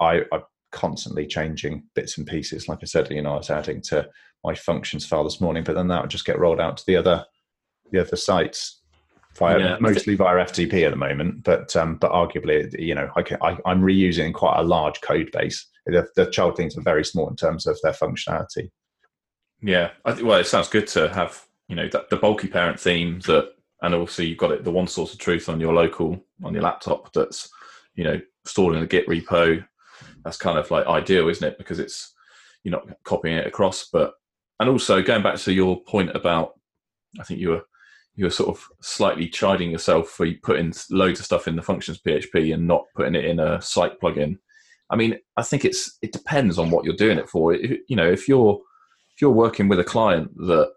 [0.00, 2.68] I, I constantly changing bits and pieces.
[2.68, 4.08] Like I said, you know, I was adding to
[4.44, 6.96] my functions file this morning, but then that would just get rolled out to the
[6.96, 7.24] other
[7.90, 8.82] the other sites
[9.36, 9.76] via yeah.
[9.80, 11.44] mostly via FTP at the moment.
[11.44, 15.30] But um, but arguably, you know, I can, I, am reusing quite a large code
[15.32, 15.66] base.
[15.86, 18.70] The, the child themes are very small in terms of their functionality.
[19.62, 22.78] Yeah, I think, well, it sounds good to have you know the, the bulky parent
[22.78, 23.52] theme that,
[23.82, 26.62] and also you've got it the one source of truth on your local on your
[26.62, 27.50] laptop that's
[27.94, 29.64] you know stored in a Git repo
[30.24, 31.58] that's kind of like ideal, isn't it?
[31.58, 32.14] Because it's
[32.64, 34.14] you're not copying it across, but
[34.60, 36.52] and also going back to your point about,
[37.20, 37.62] I think you were
[38.18, 42.00] you were sort of slightly chiding yourself for putting loads of stuff in the functions
[42.04, 44.38] PHP and not putting it in a site plugin.
[44.90, 47.54] I mean, I think it's it depends on what you're doing it for.
[47.54, 48.60] You know, if you're
[49.14, 50.72] if you're working with a client that,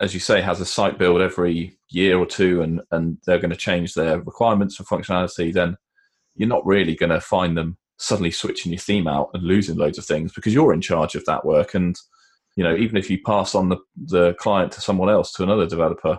[0.00, 3.50] as you say, has a site build every year or two, and and they're going
[3.50, 5.76] to change their requirements for functionality, then
[6.36, 9.96] you're not really going to find them suddenly switching your theme out and losing loads
[9.96, 11.74] of things because you're in charge of that work.
[11.74, 11.96] And
[12.56, 15.66] you know, even if you pass on the the client to someone else to another
[15.66, 16.18] developer,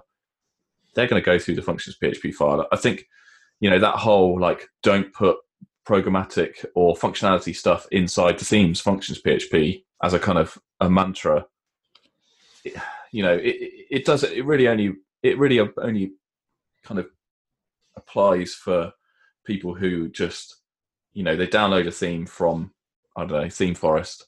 [0.96, 2.68] they're going to go through the functions PHP file.
[2.72, 3.06] I think
[3.60, 5.38] you know that whole like don't put
[5.86, 11.46] programmatic or functionality stuff inside the themes functions PHP as a kind of a mantra.
[13.12, 16.14] You know, it, it does it really only it really only
[16.84, 17.08] kind of
[17.98, 18.94] applies for
[19.46, 20.63] people who just
[21.14, 22.72] you know they download a theme from
[23.16, 24.26] I don't know theme forest.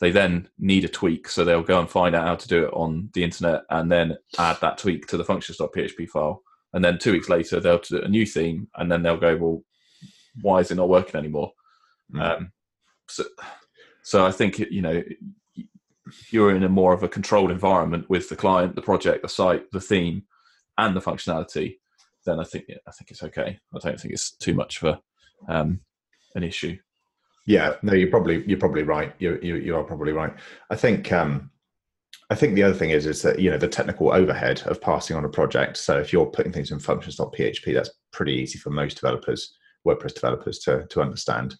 [0.00, 2.72] They then need a tweak, so they'll go and find out how to do it
[2.72, 6.42] on the internet, and then add that tweak to the functions.php file.
[6.72, 9.62] And then two weeks later, they'll do a new theme, and then they'll go, "Well,
[10.40, 11.52] why is it not working anymore?"
[12.14, 12.22] Mm.
[12.22, 12.52] Um,
[13.08, 13.24] so,
[14.02, 15.02] so I think you know
[16.30, 19.70] you're in a more of a controlled environment with the client, the project, the site,
[19.70, 20.22] the theme,
[20.78, 21.76] and the functionality.
[22.24, 23.58] Then I think I think it's okay.
[23.74, 24.98] I don't think it's too much for
[25.48, 25.80] um,
[26.34, 26.76] an issue.
[27.46, 29.14] Yeah, no, you're probably you're probably right.
[29.18, 30.32] You you, you are probably right.
[30.70, 31.50] I think um,
[32.30, 35.16] I think the other thing is is that you know the technical overhead of passing
[35.16, 35.76] on a project.
[35.76, 40.58] So if you're putting things in functions.php, that's pretty easy for most developers, WordPress developers
[40.60, 41.56] to to understand.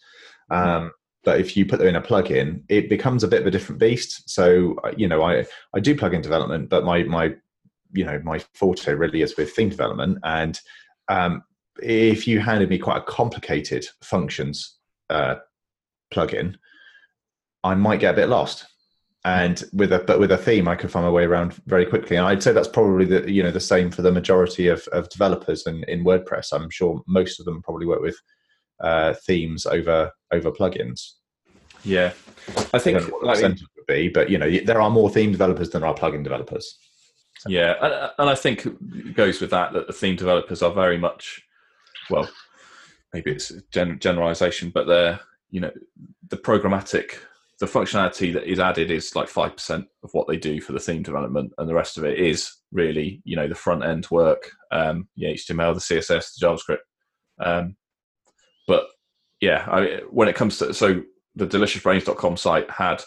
[0.51, 3.51] Um, but if you put them in a plugin, it becomes a bit of a
[3.51, 4.31] different beast.
[4.31, 7.35] So uh, you know, I I do plugin development, but my my
[7.93, 10.19] you know my forte really is with theme development.
[10.23, 10.61] And
[11.09, 11.43] um,
[11.83, 15.37] if you handed me quite a complicated functions uh,
[16.13, 16.57] plugin,
[17.63, 18.67] I might get a bit lost.
[19.25, 22.17] And with a but with a theme, I could find my way around very quickly.
[22.17, 25.11] And I'd say that's probably the you know the same for the majority of, of
[25.11, 26.53] developers in, in WordPress.
[26.53, 28.17] I'm sure most of them probably work with
[28.81, 31.17] uh, themes over over plugins.
[31.85, 32.13] Yeah,
[32.73, 35.83] I think I like, would be, but you know, there are more theme developers than
[35.83, 36.79] there are plugin developers.
[37.39, 37.51] So.
[37.51, 40.99] Yeah, and, and I think it goes with that that the theme developers are very
[40.99, 41.43] much,
[42.11, 42.29] well,
[43.13, 45.21] maybe it's gen- generalization, but they're
[45.51, 45.71] you know
[46.29, 47.15] the programmatic
[47.59, 51.03] the functionality that is added is like 5% of what they do for the theme
[51.03, 55.07] development and the rest of it is really you know the front end work um
[55.17, 56.79] the html the css the javascript.
[57.39, 57.77] Um
[58.67, 58.87] but
[59.41, 61.03] yeah, I, when it comes to so
[61.35, 63.03] the deliciousbrains.com site had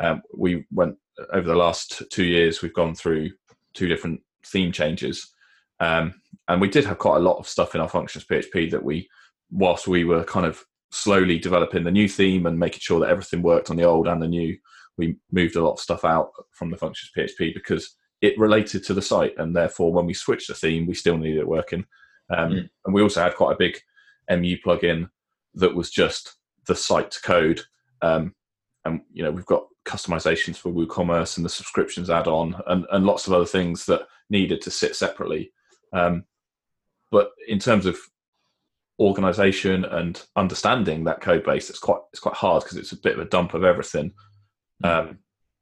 [0.00, 0.96] um, we went
[1.32, 3.30] over the last two years we've gone through
[3.74, 5.32] two different theme changes
[5.80, 6.14] um,
[6.48, 9.08] and we did have quite a lot of stuff in our functions php that we
[9.50, 13.42] whilst we were kind of slowly developing the new theme and making sure that everything
[13.42, 14.56] worked on the old and the new
[14.98, 18.94] we moved a lot of stuff out from the functions php because it related to
[18.94, 21.84] the site and therefore when we switched the theme we still needed it working.
[22.30, 22.70] Um, mm.
[22.86, 23.78] and we also had quite a big
[24.30, 25.10] mu plugin
[25.54, 27.60] that was just the site code.
[28.00, 28.34] Um,
[28.84, 33.26] and you know we've got customizations for woocommerce and the subscriptions add-on and, and lots
[33.26, 35.52] of other things that needed to sit separately
[35.92, 36.24] um,
[37.10, 37.98] but in terms of
[38.98, 43.14] organization and understanding that code base it's quite it's quite hard because it's a bit
[43.14, 44.12] of a dump of everything.
[44.82, 44.88] Hmm.
[44.88, 45.18] um,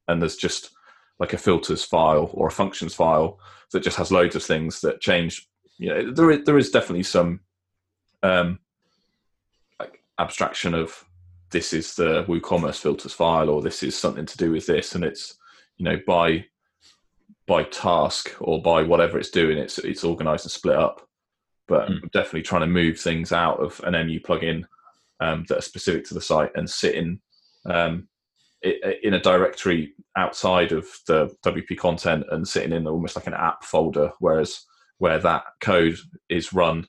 [0.07, 0.71] and there's just
[1.19, 3.39] like a filters file or a functions file
[3.71, 5.47] that just has loads of things that change.
[5.77, 7.39] You know there is, there is definitely some
[8.23, 8.59] um,
[9.79, 11.05] like abstraction of
[11.51, 15.03] this is the WooCommerce filters file or this is something to do with this, and
[15.03, 15.37] it's
[15.77, 16.45] you know by
[17.51, 21.05] by task or by whatever it's doing, it's it's organized and split up.
[21.67, 22.01] But mm.
[22.01, 24.63] I'm definitely trying to move things out of an MU plugin
[25.19, 27.19] um, that are specific to the site and sit in
[27.65, 28.07] um,
[28.63, 33.63] in a directory outside of the WP content and sitting in almost like an app
[33.65, 34.65] folder, whereas
[34.99, 35.97] where that code
[36.29, 36.87] is run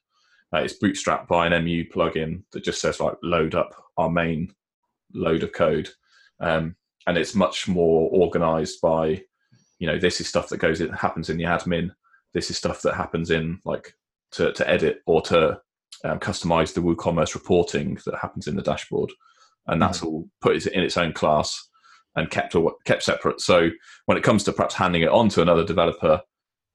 [0.54, 4.52] uh, it's bootstrapped by an MU plugin that just says like load up our main
[5.14, 5.88] load of code,
[6.40, 9.22] um, and it's much more organized by,
[9.82, 11.90] you know, this is stuff that goes in happens in the admin.
[12.34, 13.96] This is stuff that happens in like
[14.30, 15.60] to to edit or to
[16.04, 19.10] um, customize the WooCommerce reporting that happens in the dashboard,
[19.66, 20.06] and that's mm-hmm.
[20.06, 21.68] all put in its own class
[22.14, 23.40] and kept or kept separate.
[23.40, 23.70] So
[24.06, 26.20] when it comes to perhaps handing it on to another developer,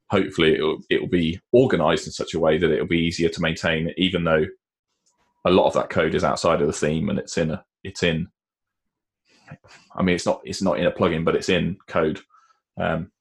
[0.09, 2.99] hopefully it will, it will be organized in such a way that it will be
[2.99, 4.45] easier to maintain even though
[5.45, 8.03] a lot of that code is outside of the theme and it's in a it's
[8.03, 8.27] in
[9.95, 12.19] i mean it's not it's not in a plugin but it's in code
[12.77, 13.11] um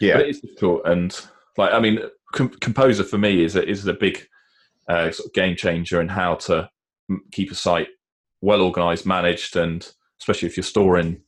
[0.00, 0.14] yeah.
[0.14, 1.20] but it is difficult and
[1.56, 2.00] like i mean
[2.32, 4.26] com- composer for me is a, is a big
[4.88, 6.68] uh, sort of game changer in how to
[7.30, 7.88] keep a site
[8.40, 11.20] well organized managed and especially if you're storing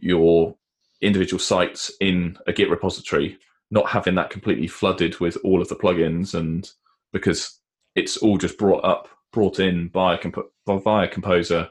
[0.00, 0.56] your
[1.00, 3.38] individual sites in a git repository
[3.70, 6.70] not having that completely flooded with all of the plugins and
[7.12, 7.60] because
[7.94, 11.68] it's all just brought up brought in by comp- via composer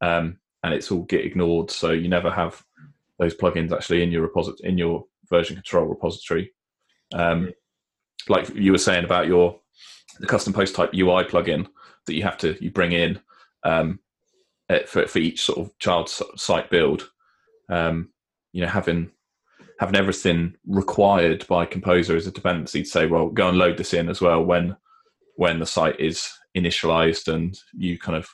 [0.00, 2.62] um, and it's all git ignored so you never have
[3.18, 6.52] those plugins actually in your repository in your version control repository.
[7.14, 7.52] Um,
[8.28, 9.60] like you were saying about your
[10.20, 11.66] the custom post type ui plugin
[12.06, 13.20] that you have to you bring in
[13.64, 14.00] um,
[14.68, 17.10] eh, for, for each sort of child site build.
[17.68, 18.10] Um,
[18.56, 19.10] you know having
[19.78, 23.92] having everything required by composer as a dependency to say well go and load this
[23.92, 24.74] in as well when
[25.36, 28.26] when the site is initialized and you kind of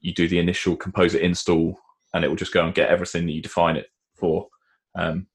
[0.00, 1.78] you do the initial composer install
[2.14, 4.48] and it will just go and get everything that you define it for
[4.96, 5.26] um,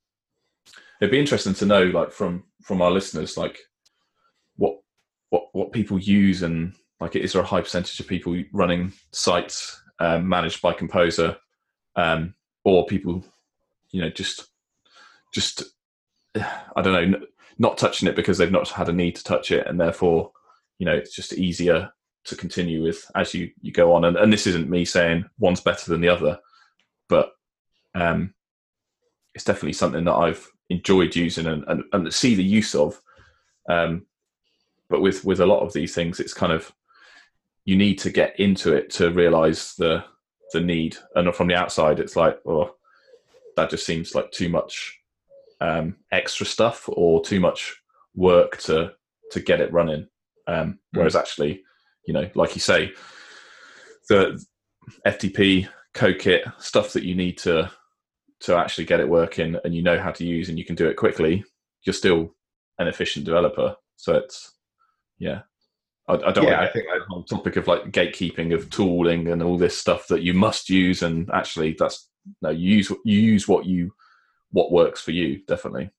[1.01, 3.59] it'd be interesting to know like from from our listeners like
[4.55, 4.77] what
[5.29, 9.81] what what people use and like is there a high percentage of people running sites
[9.99, 11.35] um, managed by composer
[11.95, 13.23] um, or people
[13.91, 14.47] you know just
[15.33, 15.63] just
[16.75, 17.19] I don't know,
[17.57, 20.31] not touching it because they've not had a need to touch it, and therefore,
[20.79, 21.91] you know, it's just easier
[22.25, 24.05] to continue with as you you go on.
[24.05, 26.39] And, and this isn't me saying one's better than the other,
[27.09, 27.31] but
[27.95, 28.33] um,
[29.35, 33.01] it's definitely something that I've enjoyed using and, and, and see the use of.
[33.69, 34.05] Um,
[34.89, 36.71] but with with a lot of these things, it's kind of
[37.65, 40.03] you need to get into it to realize the
[40.53, 40.97] the need.
[41.15, 42.75] And from the outside, it's like, oh,
[43.55, 44.99] that just seems like too much
[45.59, 47.75] um, extra stuff or too much
[48.15, 48.93] work to
[49.31, 50.07] to get it running.
[50.47, 51.19] Um, whereas mm.
[51.19, 51.63] actually,
[52.05, 52.93] you know, like you say,
[54.07, 54.41] the
[55.05, 55.67] FTP,
[55.97, 57.71] CodeKit, stuff that you need to
[58.41, 60.87] to actually get it working, and you know how to use, and you can do
[60.87, 61.43] it quickly,
[61.83, 62.35] you're still
[62.79, 63.75] an efficient developer.
[63.95, 64.53] So it's
[65.17, 65.41] yeah.
[66.07, 68.69] I, I don't Yeah, want I to think get on topic of like gatekeeping of
[68.69, 72.09] tooling and all this stuff that you must use, and actually that's
[72.41, 73.93] no you use you use what you
[74.51, 75.89] what works for you definitely.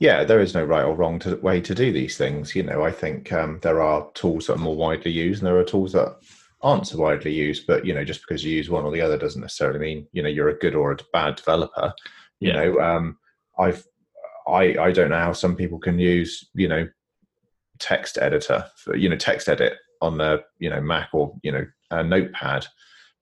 [0.00, 2.54] Yeah, there is no right or wrong to, way to do these things.
[2.54, 5.58] You know, I think um, there are tools that are more widely used, and there
[5.58, 6.16] are tools that
[6.60, 7.66] aren't so widely used.
[7.66, 10.22] But you know, just because you use one or the other doesn't necessarily mean you
[10.22, 11.92] know you're a good or a bad developer.
[12.40, 12.64] You Yeah.
[12.64, 13.18] know, um,
[13.58, 13.84] I've
[14.46, 16.88] I I don't know how some people can use you know
[17.78, 21.66] text editor for you know text edit on the you know Mac or you know
[21.90, 22.66] a Notepad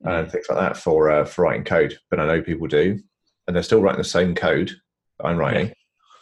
[0.03, 1.99] and things like that for uh, for writing code.
[2.11, 2.99] But I know people do,
[3.47, 4.70] and they're still writing the same code
[5.18, 5.72] that I'm writing.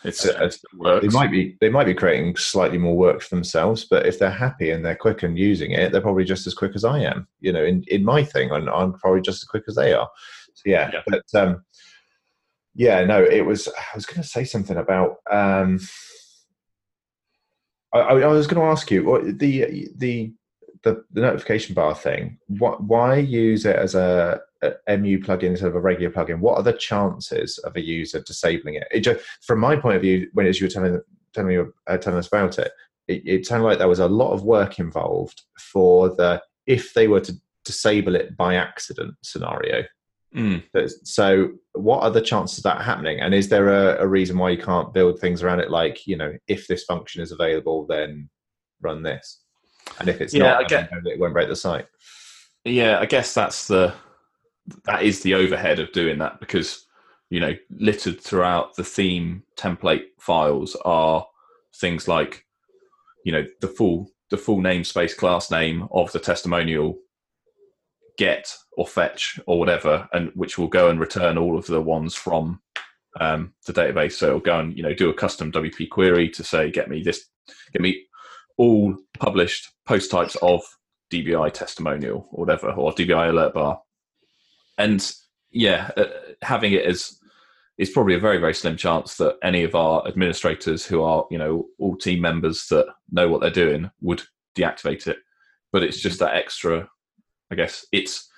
[0.05, 1.02] It's, Uh, it works.
[1.07, 4.30] They might be they might be creating slightly more work for themselves, but if they're
[4.30, 7.26] happy and they're quick and using it, they're probably just as quick as I am.
[7.40, 10.09] You know, in, in my thing, and I'm probably just as quick as they are.
[10.55, 11.00] So yeah, Yeah.
[11.07, 11.64] but um,
[12.74, 13.68] yeah, no, it was.
[13.68, 15.16] I was going to say something about.
[15.30, 15.80] Um,
[17.94, 20.34] I, I I was going to ask you what the the
[20.85, 22.39] the, the notification bar thing.
[22.47, 26.41] What why use it as a, a MU plugin instead of a regular plugin?
[26.41, 28.87] What are the chances of a user disabling it?
[28.93, 31.01] It just from my point of view, when as you were telling
[31.32, 32.70] telling me uh, telling us about it,
[33.09, 37.09] it, it sounded like there was a lot of work involved for the if they
[37.09, 39.85] were to disable it by accident scenario.
[40.35, 40.62] Mm.
[41.05, 43.20] So, what are the chances of that happening?
[43.20, 45.70] And is there a, a reason why you can't build things around it?
[45.70, 48.28] Like, you know, if this function is available, then
[48.80, 49.43] run this,
[49.99, 51.87] and if it's Yeah, not, I get- it won't break the site.
[52.64, 53.95] Yeah, I guess that's the
[54.87, 56.87] that is the overhead of doing that because
[57.28, 61.26] you know littered throughout the theme template files are
[61.76, 62.47] things like
[63.24, 66.97] you know the full the full namespace class name of the testimonial
[68.16, 72.14] get or fetch or whatever and which will go and return all of the ones
[72.14, 72.61] from
[73.20, 76.43] um, the database so it'll go and you know do a custom wp query to
[76.43, 77.26] say get me this
[77.72, 78.03] get me
[78.57, 80.62] all published post types of
[81.12, 83.81] DBI testimonial or whatever, or DBI alert bar.
[84.79, 85.12] And
[85.51, 86.07] yeah, uh,
[86.43, 87.19] having it as
[87.79, 91.39] is probably a very very slim chance that any of our administrators who are you
[91.39, 94.23] know all team members that know what they're doing would
[94.57, 95.19] deactivate it.
[95.73, 96.89] But it's just that extra.
[97.51, 98.29] I guess it's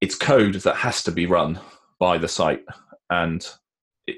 [0.00, 1.60] it's code that has to be run
[1.98, 2.64] by the site,
[3.08, 3.46] and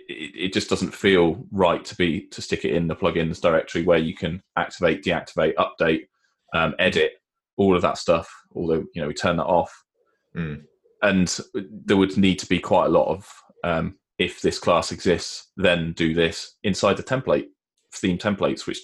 [0.09, 3.82] it, it, just doesn't feel right to be to stick it in the plugins directory
[3.82, 6.07] where you can activate, deactivate, update,
[6.55, 7.12] um, edit,
[7.57, 8.30] all of that stuff.
[8.55, 9.84] Although you know we turn that off,
[10.36, 10.62] Mm.
[11.03, 13.28] and there would need to be quite a lot of
[13.64, 17.49] um, if this class exists, then do this inside the template
[17.95, 18.80] theme templates, which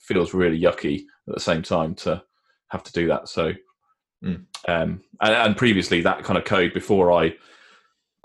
[0.00, 2.22] feels really yucky at the same time to
[2.68, 3.28] have to do that.
[3.28, 3.52] So,
[4.22, 4.44] Mm.
[4.68, 7.34] um, and, and previously that kind of code before I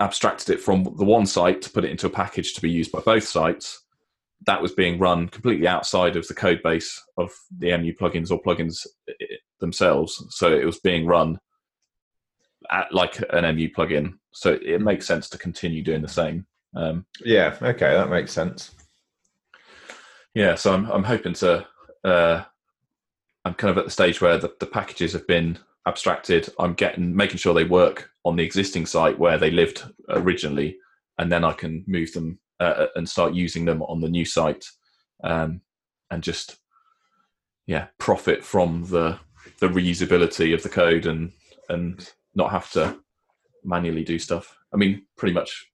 [0.00, 2.90] abstracted it from the one site to put it into a package to be used
[2.90, 3.82] by both sites.
[4.46, 8.42] That was being run completely outside of the code base of the MU plugins or
[8.42, 8.86] plugins
[9.60, 10.24] themselves.
[10.30, 11.38] So it was being run
[12.70, 14.14] at like an MU plugin.
[14.32, 16.46] So it makes sense to continue doing the same.
[16.74, 18.70] Um, Yeah, okay, that makes sense.
[20.34, 21.66] yeah, so I'm I'm hoping to.
[22.04, 22.44] Uh,
[23.44, 26.48] I'm kind of at the stage where the, the packages have been abstracted.
[26.58, 30.78] I'm getting making sure they work on the existing site where they lived originally,
[31.18, 34.64] and then I can move them uh, and start using them on the new site,
[35.24, 35.60] um,
[36.10, 36.56] and just
[37.66, 39.18] yeah profit from the
[39.60, 41.32] the reusability of the code and
[41.68, 42.98] and not have to
[43.64, 44.56] manually do stuff.
[44.72, 45.66] I mean, pretty much.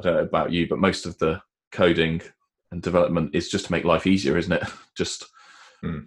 [0.00, 2.22] I don't know about you, but most of the coding
[2.70, 4.62] and development is just to make life easier, isn't it?
[4.96, 5.26] Just
[5.80, 5.98] Hmm.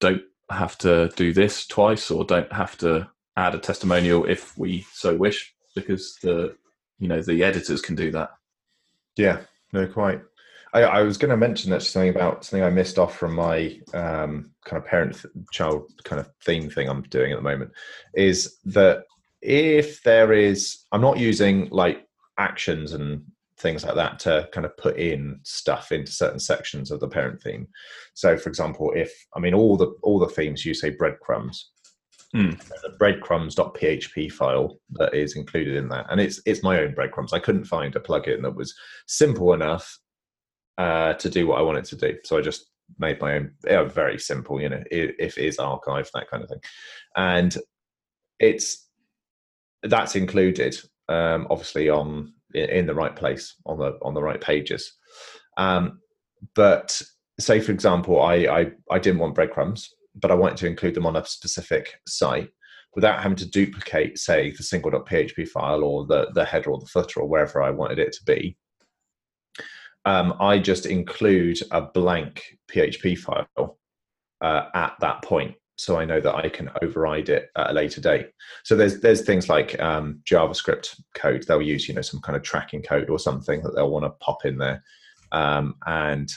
[0.00, 0.22] don't
[0.52, 5.16] have to do this twice, or don't have to add a testimonial if we so
[5.16, 6.54] wish, because the
[6.98, 8.30] you know the editors can do that.
[9.16, 9.40] Yeah,
[9.72, 10.20] no, quite.
[10.74, 13.78] I, I was going to mention actually something about something I missed off from my
[13.92, 17.72] um, kind of parent th- child kind of theme thing I'm doing at the moment
[18.14, 19.04] is that
[19.42, 22.06] if there is, I'm not using like
[22.38, 23.24] actions and
[23.62, 27.40] things like that to kind of put in stuff into certain sections of the parent
[27.40, 27.66] theme.
[28.14, 31.70] So, for example, if I mean all the all the themes you say breadcrumbs,
[32.68, 37.32] there's a breadcrumbs.php file that is included in that, and it's it's my own breadcrumbs.
[37.32, 38.74] I couldn't find a plugin that was
[39.06, 39.98] simple enough
[40.78, 43.52] uh, to do what I wanted to do, so I just made my own.
[43.64, 46.60] Yeah, very simple, you know, if is archive that kind of thing,
[47.16, 47.56] and
[48.38, 48.88] it's
[49.84, 50.76] that's included
[51.08, 54.92] um, obviously on in, the right place on the on the right pages.
[55.56, 56.00] Um,
[56.54, 57.00] but
[57.38, 61.06] say for example, I, I I didn't want breadcrumbs, but I wanted to include them
[61.06, 62.50] on a specific site.
[62.94, 67.20] without having to duplicate, say, the single.php file or the, the header or the footer
[67.20, 68.56] or wherever I wanted it to be.
[70.04, 73.78] Um, I just include a blank PHP file
[74.42, 78.00] uh, at that point so I know that I can override it at a later
[78.00, 78.30] date.
[78.62, 81.44] So there's there's things like um, JavaScript code.
[81.48, 84.10] They'll use you know some kind of tracking code or something that they'll want to
[84.24, 84.84] pop in there,
[85.32, 86.32] um, and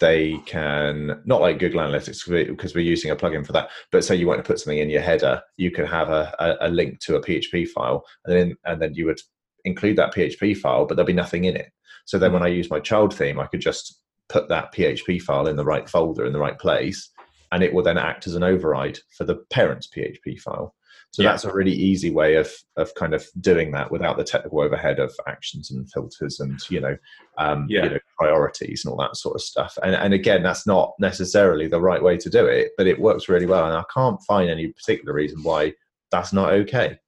[0.00, 3.70] they can not like Google Analytics because we're using a plugin for that.
[3.90, 6.68] But say you want to put something in your header, you could have a, a,
[6.68, 9.20] a link to a PHP file, and then and then you would
[9.64, 11.72] include that PHP file, but there'll be nothing in it.
[12.04, 13.98] So then when I use my child theme, I could just
[14.28, 17.08] put that PHP file in the right folder in the right place,
[17.52, 20.74] and it will then act as an override for the parent's PHP file.
[21.12, 21.30] So yeah.
[21.30, 24.98] that's a really easy way of of kind of doing that without the technical overhead
[24.98, 26.96] of actions and filters and you know,
[27.36, 27.84] um, yeah.
[27.84, 29.76] you know priorities and all that sort of stuff.
[29.82, 33.28] And and again, that's not necessarily the right way to do it, but it works
[33.28, 33.66] really well.
[33.66, 35.74] And I can't find any particular reason why
[36.10, 36.98] that's not okay.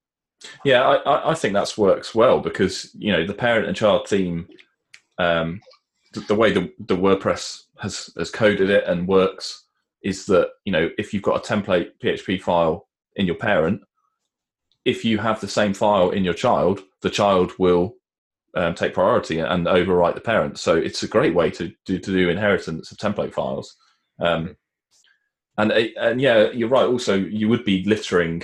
[0.66, 4.47] Yeah, I, I think that works well because you know the parent and child theme,
[5.16, 5.62] um,
[6.12, 9.64] the, the way the, the WordPress has has coded it and works
[10.05, 12.87] is that you know if you've got a template PHP file
[13.17, 13.83] in your parent,
[14.85, 17.97] if you have the same file in your child, the child will
[18.55, 20.59] um, take priority and overwrite the parent.
[20.59, 23.77] So it's a great way to do to do inheritance of template files.
[24.21, 24.57] Um,
[25.57, 26.87] and and yeah, you're right.
[26.87, 28.43] Also, you would be littering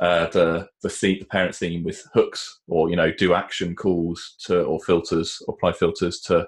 [0.00, 4.36] uh, the the, theme, the parent theme with hooks or you know do action calls
[4.46, 6.46] to or filters or apply filters to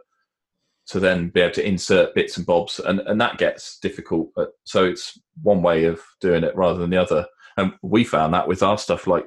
[0.91, 4.31] to then be able to insert bits and bobs, and and that gets difficult.
[4.65, 7.27] So it's one way of doing it rather than the other.
[7.57, 9.25] And we found that with our stuff, like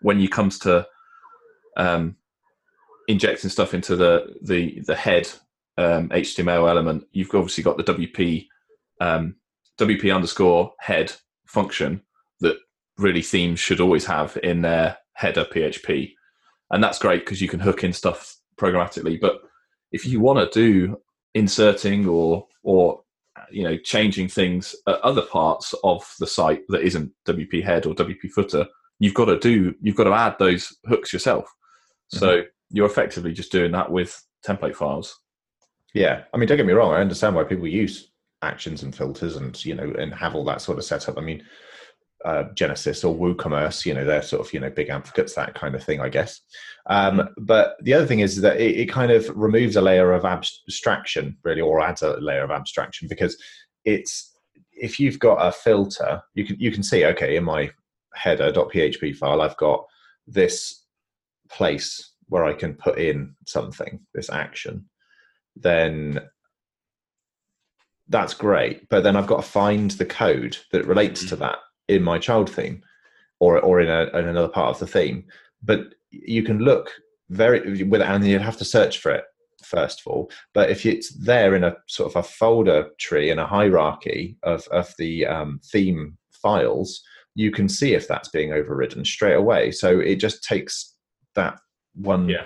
[0.00, 0.86] when you comes to
[1.76, 2.16] um,
[3.08, 5.28] injecting stuff into the the the head
[5.76, 8.46] um, HTML element, you've obviously got the WP
[9.00, 9.34] um,
[9.78, 11.12] WP underscore head
[11.46, 12.00] function
[12.40, 12.56] that
[12.96, 16.12] really themes should always have in their header PHP,
[16.70, 19.20] and that's great because you can hook in stuff programmatically.
[19.20, 19.42] But
[19.92, 20.98] if you want to do
[21.34, 23.00] inserting or or
[23.50, 27.94] you know changing things at other parts of the site that isn't WP head or
[27.94, 28.66] WP footer,
[28.98, 31.44] you've got to do you've got to add those hooks yourself.
[31.44, 32.18] Mm-hmm.
[32.18, 35.18] So you're effectively just doing that with template files.
[35.94, 36.94] Yeah, I mean, don't get me wrong.
[36.94, 40.62] I understand why people use actions and filters and you know and have all that
[40.62, 41.18] sort of setup.
[41.18, 41.42] I mean,
[42.24, 45.74] uh, Genesis or WooCommerce, you know, they're sort of, you know, big advocates, that kind
[45.74, 46.40] of thing, I guess.
[46.86, 50.24] Um, but the other thing is that it, it, kind of removes a layer of
[50.24, 53.36] abstraction, really, or adds a layer of abstraction because
[53.84, 54.32] it's,
[54.72, 57.70] if you've got a filter, you can, you can see, okay, in my
[58.14, 59.84] header.php file, I've got
[60.26, 60.84] this
[61.48, 64.88] place where I can put in something, this action,
[65.56, 66.20] then
[68.08, 68.88] that's great.
[68.88, 71.28] But then I've got to find the code that relates mm-hmm.
[71.30, 71.58] to that
[71.88, 72.82] in my child theme
[73.40, 75.24] or or in, a, in another part of the theme.
[75.62, 76.90] But you can look
[77.30, 79.24] very with and you'd have to search for it
[79.62, 80.30] first of all.
[80.54, 84.66] But if it's there in a sort of a folder tree and a hierarchy of
[84.68, 87.02] of the um, theme files
[87.34, 89.70] you can see if that's being overridden straight away.
[89.70, 90.94] So it just takes
[91.34, 91.58] that
[91.94, 92.44] one yeah.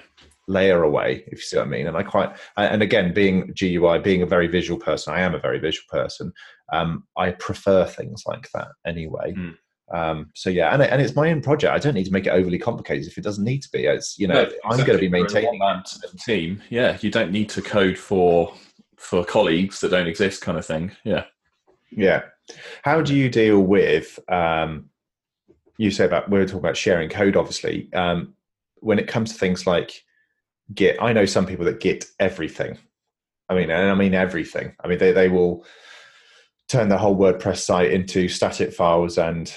[0.48, 3.98] Layer away if you see what i mean and i quite and again being gui
[3.98, 6.32] being a very visual person i am a very visual person
[6.72, 9.34] um, I prefer things like that anyway.
[9.34, 9.56] Mm.
[9.92, 11.72] Um, so yeah, and, and it's my own project.
[11.72, 13.84] I don't need to make it overly complicated if it doesn't need to be.
[13.86, 14.60] It's you know, no, exactly.
[14.64, 15.84] I'm going to be maintaining a
[16.18, 16.60] team.
[16.70, 18.52] Yeah, you don't need to code for
[18.96, 20.90] for colleagues that don't exist, kind of thing.
[21.04, 21.24] Yeah,
[21.92, 22.22] yeah.
[22.82, 24.18] How do you deal with?
[24.28, 24.90] Um,
[25.78, 27.92] you say about we are talking about sharing code, obviously.
[27.92, 28.34] Um,
[28.80, 30.02] when it comes to things like
[30.74, 32.78] Git, I know some people that Git everything.
[33.48, 34.74] I mean, and I mean everything.
[34.82, 35.64] I mean, they they will
[36.68, 39.52] turn the whole WordPress site into static files and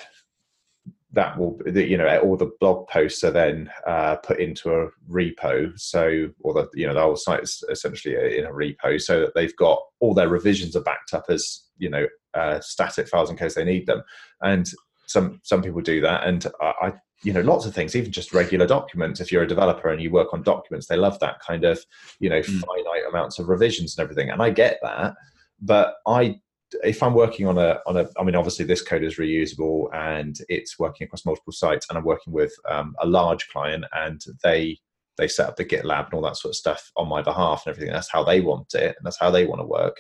[1.11, 5.77] that will you know all the blog posts are then uh, put into a repo
[5.79, 9.33] so or the you know the whole site is essentially in a repo so that
[9.33, 12.05] they've got all their revisions are backed up as you know
[12.35, 14.03] uh, static files in case they need them
[14.41, 14.71] and
[15.07, 16.93] some some people do that and I,
[17.23, 20.09] you know lots of things even just regular documents if you're a developer and you
[20.09, 21.79] work on documents they love that kind of
[22.19, 22.45] you know mm.
[22.45, 25.13] finite amounts of revisions and everything and i get that
[25.61, 26.39] but i
[26.83, 30.37] if I'm working on a on a, I mean, obviously this code is reusable and
[30.49, 34.77] it's working across multiple sites, and I'm working with um, a large client, and they
[35.17, 37.71] they set up the GitLab and all that sort of stuff on my behalf and
[37.73, 37.93] everything.
[37.93, 39.97] That's how they want it, and that's how they want to work.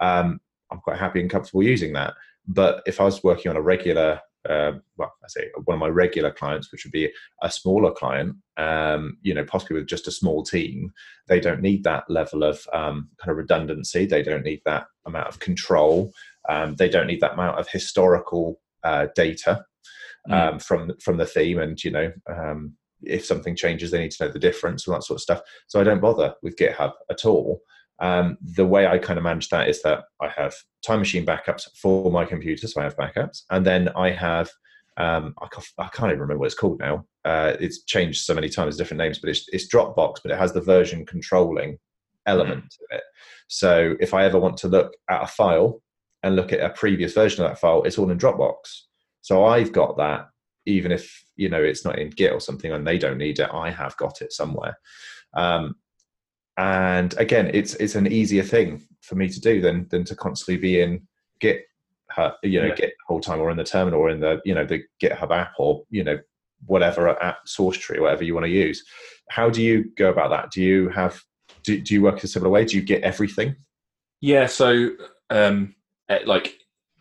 [0.00, 0.40] Um,
[0.70, 2.14] I'm quite happy and comfortable using that.
[2.48, 5.88] But if I was working on a regular uh, well, I say one of my
[5.88, 7.10] regular clients, which would be
[7.42, 10.92] a smaller client, um, you know, possibly with just a small team,
[11.28, 14.06] they don't need that level of um, kind of redundancy.
[14.06, 16.12] They don't need that amount of control.
[16.48, 19.64] Um, they don't need that amount of historical uh, data.
[20.30, 20.62] um, mm.
[20.62, 24.32] from from the theme, and you know, um, if something changes, they need to know
[24.32, 25.40] the difference and that sort of stuff.
[25.66, 27.60] So I don't bother with GitHub at all.
[27.98, 31.68] Um, the way I kind of manage that is that I have time machine backups
[31.80, 34.50] for my computer, so I have backups, and then I have
[34.98, 37.04] um, I, can't, I, can't, even remember what it's called now.
[37.24, 40.54] Uh, it's changed so many times, different names, but it's, it's Dropbox, but it has
[40.54, 41.78] the version controlling
[42.26, 42.68] element mm.
[42.68, 43.02] to it.
[43.48, 45.82] So if I ever want to look at a file
[46.22, 48.54] and look at a previous version of that file, it's all in Dropbox.
[49.20, 50.28] So I've got that,
[50.64, 53.50] even if you know it's not in Git or something, and they don't need it.
[53.52, 54.78] I have got it somewhere.
[55.34, 55.74] Um,
[56.56, 60.60] and again, it's it's an easier thing for me to do than than to constantly
[60.60, 61.06] be in
[61.40, 61.66] Git,
[62.42, 62.74] you know, yeah.
[62.74, 65.52] Git whole time or in the terminal or in the you know the GitHub app
[65.58, 66.18] or you know
[66.64, 68.82] whatever app Sourcetree, whatever you want to use.
[69.30, 70.50] How do you go about that?
[70.50, 71.20] Do you have
[71.62, 72.64] do, do you work in a similar way?
[72.64, 73.56] Do you get everything?
[74.20, 74.46] Yeah.
[74.46, 74.90] So,
[75.30, 75.74] um,
[76.08, 76.54] eh, like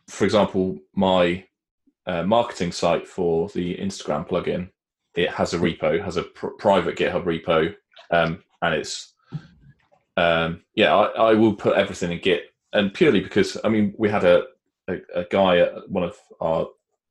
[0.07, 1.45] for example, my
[2.05, 4.69] uh, marketing site for the Instagram plugin,
[5.15, 7.73] it has a repo, has a pr- private GitHub repo,
[8.11, 9.13] um, and it's
[10.17, 14.09] um, yeah, I, I, will put everything in Git, and purely because I mean we
[14.09, 14.43] had a
[14.87, 16.67] a, a guy at one of our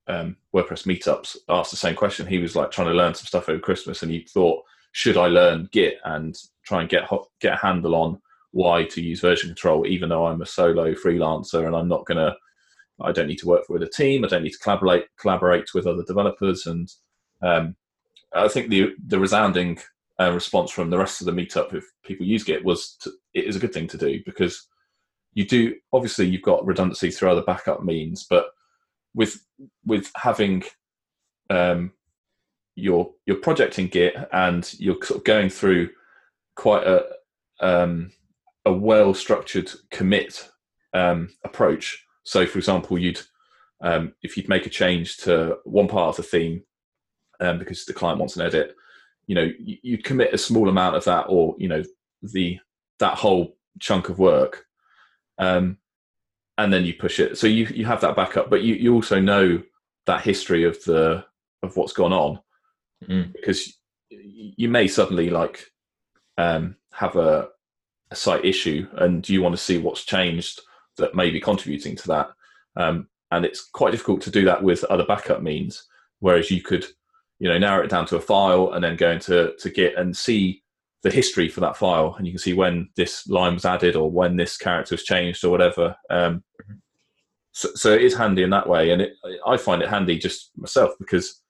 [0.06, 2.26] um, WordPress meetups asked the same question.
[2.26, 5.26] He was like trying to learn some stuff over Christmas, and he thought, should I
[5.26, 7.08] learn Git and try and get
[7.40, 8.20] get a handle on
[8.52, 12.36] why to use version control, even though I'm a solo freelancer and I'm not to
[13.00, 14.24] I don't need to work with a team.
[14.24, 16.66] I don't need to collaborate collaborate with other developers.
[16.66, 16.88] And
[17.42, 17.76] um,
[18.32, 19.78] I think the the resounding
[20.20, 23.44] uh, response from the rest of the meetup, if people use Git, was to, it
[23.44, 24.68] is a good thing to do because
[25.32, 28.46] you do obviously you've got redundancy through other backup means, but
[29.14, 29.44] with
[29.84, 30.62] with having
[31.50, 31.92] um,
[32.76, 35.90] your your project in Git and you're sort of going through
[36.56, 37.04] quite a
[37.60, 38.10] um,
[38.64, 40.48] a well structured commit
[40.92, 42.04] um, approach.
[42.24, 43.20] So, for example, you'd
[43.82, 46.62] um, if you'd make a change to one part of the theme
[47.40, 48.74] um, because the client wants an edit,
[49.26, 51.82] you know, you'd commit a small amount of that, or you know,
[52.22, 52.58] the
[52.98, 54.64] that whole chunk of work,
[55.38, 55.78] um,
[56.58, 57.38] and then you push it.
[57.38, 59.62] So you you have that backup, but you you also know
[60.06, 61.24] that history of the
[61.62, 62.38] of what's gone on
[63.08, 63.32] mm.
[63.32, 63.78] because
[64.10, 65.66] you may suddenly like
[66.38, 67.48] um, have a,
[68.10, 70.60] a site issue and you want to see what's changed
[70.96, 72.30] that may be contributing to that.
[72.76, 75.86] Um, and it's quite difficult to do that with other backup means.
[76.20, 76.86] Whereas you could,
[77.38, 80.16] you know, narrow it down to a file and then go into to Git and
[80.16, 80.62] see
[81.02, 84.10] the history for that file, and you can see when this line was added or
[84.10, 85.94] when this character was changed or whatever.
[86.08, 86.42] Um,
[87.52, 89.12] so, so, it is handy in that way, and it,
[89.46, 91.42] I find it handy just myself because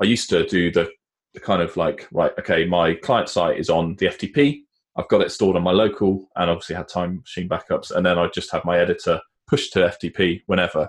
[0.00, 0.90] I used to do the,
[1.34, 4.62] the kind of like right, okay, my client site is on the FTP,
[4.96, 7.90] I've got it stored on my local and obviously had time machine backups.
[7.90, 10.88] And then I just have my editor push to FTP whenever.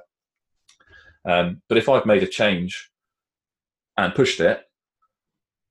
[1.26, 2.90] Um, but if I've made a change
[3.98, 4.64] and pushed it,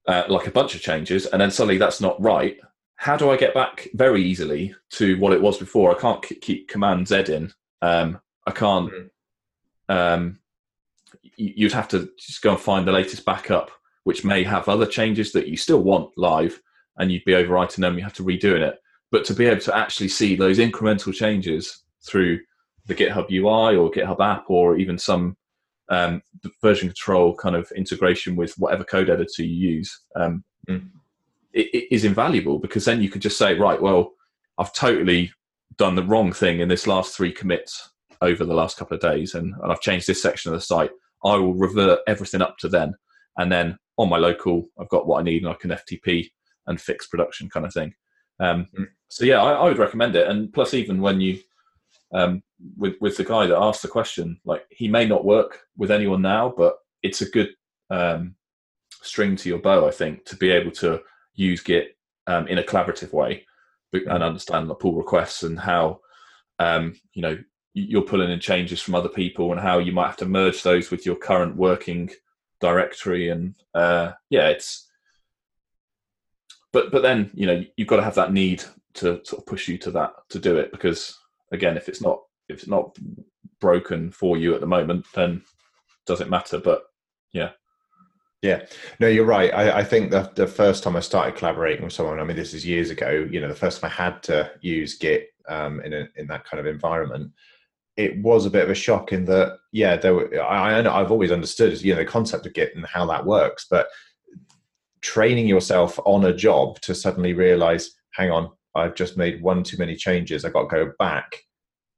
[0.06, 2.58] uh, like a bunch of changes, and then suddenly that's not right,
[2.96, 5.90] how do I get back very easily to what it was before?
[5.90, 7.52] I can't keep Command Z in.
[7.80, 8.92] Um, I can't.
[8.92, 9.92] Mm-hmm.
[9.92, 10.38] Um,
[11.36, 13.72] you'd have to just go and find the latest backup,
[14.04, 16.60] which may have other changes that you still want live,
[16.96, 18.78] and you'd be overwriting them, you have to redoing it.
[19.10, 22.38] But to be able to actually see those incremental changes through
[22.86, 25.36] the GitHub UI or GitHub app or even some
[25.92, 26.22] um,
[26.62, 30.88] version control kind of integration with whatever code editor you use, um, mm.
[31.52, 34.12] it, it is invaluable because then you could just say, right, well,
[34.58, 35.32] I've totally
[35.76, 37.90] done the wrong thing in this last three commits
[38.22, 40.90] over the last couple of days and, and I've changed this section of the site.
[41.24, 42.94] I will revert everything up to then.
[43.36, 46.30] And then on my local, I've got what I need and I can FTP
[46.66, 47.92] and fix production kind of thing.
[48.40, 48.86] Um, mm.
[49.08, 50.26] So yeah, I, I, would recommend it.
[50.26, 51.38] And plus, even when you
[52.12, 52.42] um,
[52.76, 56.22] with with the guy that asked the question, like he may not work with anyone
[56.22, 57.50] now, but it's a good
[57.90, 58.34] um,
[59.02, 61.00] string to your bow, I think, to be able to
[61.34, 61.96] use Git
[62.26, 63.46] um, in a collaborative way
[63.92, 66.00] and understand the pull requests and how
[66.58, 67.36] um, you know
[67.74, 70.90] you're pulling in changes from other people and how you might have to merge those
[70.90, 72.10] with your current working
[72.60, 74.88] directory and uh, yeah it's
[76.72, 78.62] but but then you know you've got to have that need
[78.94, 81.18] to sort of push you to that to do it because
[81.52, 82.96] again if it's not if it's not
[83.60, 85.42] broken for you at the moment then
[86.04, 86.58] does it matter?
[86.58, 86.82] But
[87.32, 87.50] yeah.
[88.42, 88.66] Yeah.
[88.98, 89.54] No you're right.
[89.54, 92.54] I, I think the, the first time i started collaborating with someone i mean this
[92.54, 95.92] is years ago you know the first time i had to use git um, in,
[95.92, 97.30] a, in that kind of environment
[97.96, 101.12] it was a bit of a shock in that yeah there were, I, I i've
[101.12, 103.86] always understood you know the concept of git and how that works but
[105.02, 109.76] training yourself on a job to suddenly realize, hang on, I've just made one too
[109.78, 110.44] many changes.
[110.44, 111.36] I've got to go back,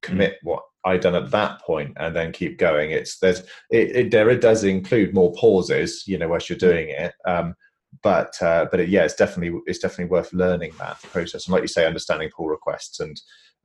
[0.03, 0.45] commit mm.
[0.49, 2.91] what I done at that point and then keep going.
[2.91, 6.91] It's there's it, it there it does include more pauses, you know, whilst you're doing
[6.91, 7.15] it.
[7.27, 7.55] Um,
[8.03, 11.63] but uh, but it, yeah, it's definitely it's definitely worth learning that process and like
[11.63, 13.21] you say, understanding pull requests and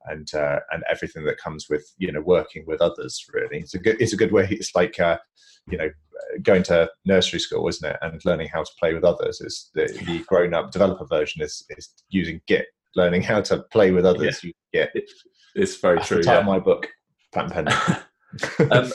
[0.06, 3.26] and uh, and everything that comes with you know working with others.
[3.34, 4.48] Really, it's a good it's a good way.
[4.50, 5.18] It's like uh,
[5.70, 5.90] you know
[6.42, 7.98] going to nursery school, isn't it?
[8.02, 11.66] And learning how to play with others is the, the grown up developer version is
[11.78, 14.44] is using Git, learning how to play with others.
[14.74, 14.88] Yeah,
[15.56, 16.24] it's very That's true.
[16.24, 16.42] The yeah.
[16.42, 16.88] my book,
[17.34, 18.72] Pat and Pen.
[18.72, 18.92] um,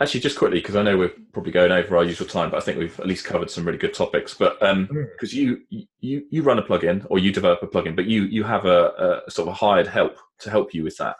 [0.00, 2.60] actually, just quickly because I know we're probably going over our usual time, but I
[2.60, 4.34] think we've at least covered some really good topics.
[4.34, 5.60] But because um, you
[6.00, 9.22] you you run a plugin or you develop a plugin, but you you have a,
[9.26, 11.16] a sort of a hired help to help you with that.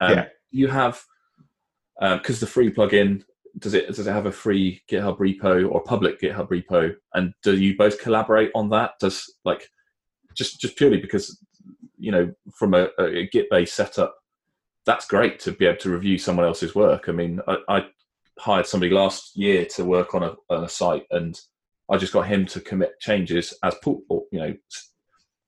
[0.00, 0.26] Um, yeah.
[0.50, 1.02] You have
[2.00, 3.22] because the free plugin
[3.58, 7.56] does it does it have a free GitHub repo or public GitHub repo, and do
[7.56, 8.92] you both collaborate on that?
[9.00, 9.68] Does like
[10.34, 11.38] just just purely because
[12.04, 14.14] you know from a, a Git based setup,
[14.84, 17.08] that's great to be able to review someone else's work.
[17.08, 17.86] I mean, I, I
[18.38, 21.38] hired somebody last year to work on a, on a site, and
[21.90, 24.54] I just got him to commit changes as pull, you know,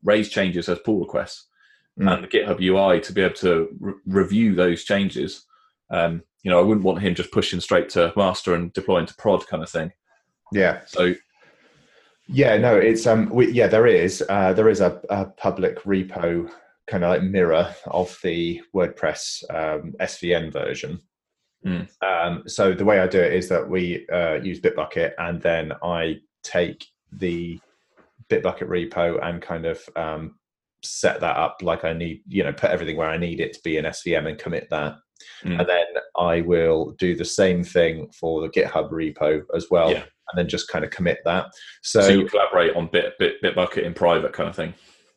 [0.02, 1.48] raise changes as pull requests,
[2.00, 2.12] mm.
[2.12, 5.44] and the GitHub UI to be able to re- review those changes.
[5.90, 9.14] Um, you know, I wouldn't want him just pushing straight to master and deploying to
[9.16, 9.92] prod kind of thing.
[10.52, 10.80] Yeah.
[10.86, 11.14] So.
[12.28, 16.50] Yeah, no, it's um, we, yeah, there is uh, there is a, a public repo
[16.86, 21.00] kind of like mirror of the WordPress um, SVN version.
[21.64, 21.88] Mm.
[22.02, 25.72] Um, so the way I do it is that we uh, use Bitbucket, and then
[25.82, 27.60] I take the
[28.28, 30.36] Bitbucket repo and kind of um,
[30.82, 33.60] set that up like I need, you know, put everything where I need it to
[33.62, 34.96] be in SVN and commit that.
[35.44, 35.60] Mm.
[35.60, 40.04] And then I will do the same thing for the GitHub repo as well, yeah.
[40.30, 41.46] And then just kind of commit that.
[41.82, 44.74] So, so you collaborate on Bit, Bit Bitbucket in private kind of thing.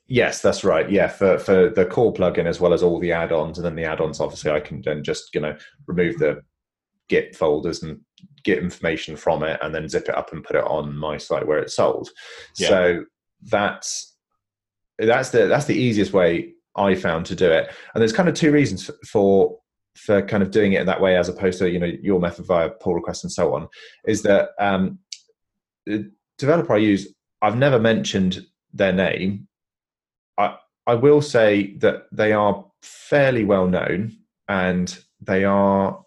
[0.07, 0.89] Yes, that's right.
[0.89, 3.85] Yeah, for for the core plugin as well as all the add-ons, and then the
[3.85, 5.55] add-ons, obviously, I can then just you know
[5.87, 6.41] remove the
[7.09, 7.99] Git folders and
[8.43, 11.45] get information from it, and then zip it up and put it on my site
[11.45, 12.09] where it's sold.
[12.57, 12.69] Yeah.
[12.69, 13.05] So
[13.43, 14.15] that's
[14.97, 17.71] that's the that's the easiest way I found to do it.
[17.93, 19.58] And there's kind of two reasons for
[20.05, 22.45] for kind of doing it in that way, as opposed to you know your method
[22.45, 23.67] via pull request and so on.
[24.05, 24.99] Is that um,
[25.85, 29.47] the developer I use, I've never mentioned their name
[30.39, 30.55] I,
[30.87, 35.99] I will say that they are fairly well known and they are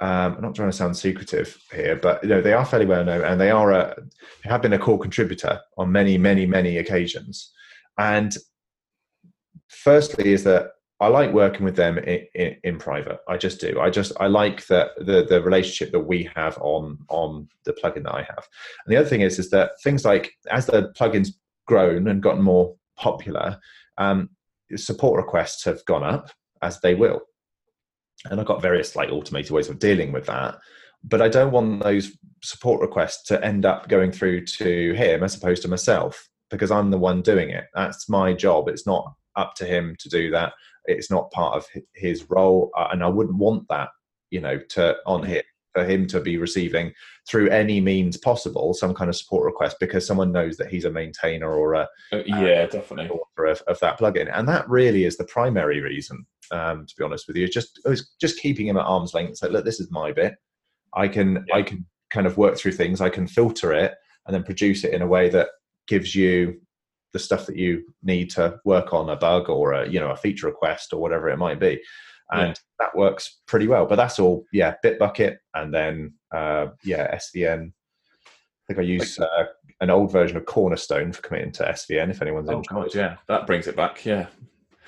[0.00, 3.04] um, I'm not trying to sound secretive here, but you know they are fairly well
[3.04, 3.96] known, and they are a
[4.44, 7.52] they have been a core contributor on many, many, many occasions.
[7.98, 8.36] And
[9.66, 10.70] firstly, is that
[11.00, 13.20] I like working with them in, in, in, private.
[13.28, 13.78] I just do.
[13.80, 18.02] I just I like that the the relationship that we have on on the plugin
[18.04, 18.48] that I have.
[18.84, 21.28] And the other thing is is that things like as the plugins
[21.66, 23.60] grown and gotten more popular,
[23.98, 24.30] um,
[24.74, 26.30] support requests have gone up
[26.62, 27.20] as they will.
[28.24, 30.58] And I've got various like automated ways of dealing with that.
[31.04, 32.10] But I don't want those
[32.42, 36.90] support requests to end up going through to him as opposed to myself because I'm
[36.90, 37.66] the one doing it.
[37.74, 38.68] That's my job.
[38.68, 40.52] It's not up to him to do that.
[40.88, 43.88] It's not part of his role, uh, and I wouldn't want that,
[44.30, 45.42] you know, to on him
[45.74, 46.92] for him to be receiving
[47.28, 50.90] through any means possible some kind of support request because someone knows that he's a
[50.90, 54.30] maintainer or a uh, yeah um, definitely of, of, that plugin.
[54.34, 57.78] And that really is the primary reason um, to be honest with you it's just
[57.84, 60.34] it's just keeping him at arm's length so look this is my bit.
[60.94, 61.56] I can yeah.
[61.56, 63.00] i can kind of work through things.
[63.00, 63.94] I can filter it
[64.26, 65.48] and then produce it in a way that
[65.86, 66.60] gives you
[67.12, 70.16] the stuff that you need to work on a bug or a you know a
[70.16, 71.80] feature request or whatever it might be
[72.32, 72.54] and yeah.
[72.78, 73.86] that works pretty well.
[73.86, 77.72] But that's all, yeah, Bitbucket, and then uh, yeah, SVN.
[78.26, 79.44] I think I use uh,
[79.80, 82.10] an old version of Cornerstone for committing to SVN.
[82.10, 84.04] If anyone's oh, interested, God, yeah, that brings it back.
[84.04, 84.26] Yeah,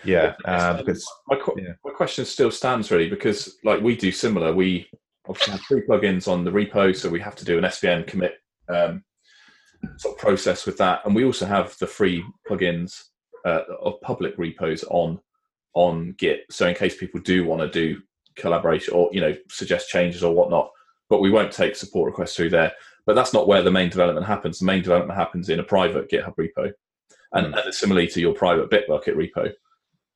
[0.05, 0.35] yeah.
[0.45, 1.73] Um, because my, yeah.
[1.85, 4.53] my question still stands really because like we do similar.
[4.53, 4.89] We
[5.27, 8.35] obviously have three plugins on the repo, so we have to do an SVN commit
[8.69, 9.03] um,
[9.97, 13.05] sort of process with that, and we also have the free plugins
[13.45, 15.21] uh, of public repos on
[15.75, 16.45] on Git.
[16.51, 18.01] So in case people do want to do
[18.37, 20.71] collaboration or you know suggest changes or whatnot,
[21.09, 22.73] but we won't take support requests through there.
[23.07, 24.59] But that's not where the main development happens.
[24.59, 26.73] The main development happens in a private GitHub repo,
[27.33, 27.65] and, mm.
[27.65, 29.53] and similarly to your private Bitbucket repo.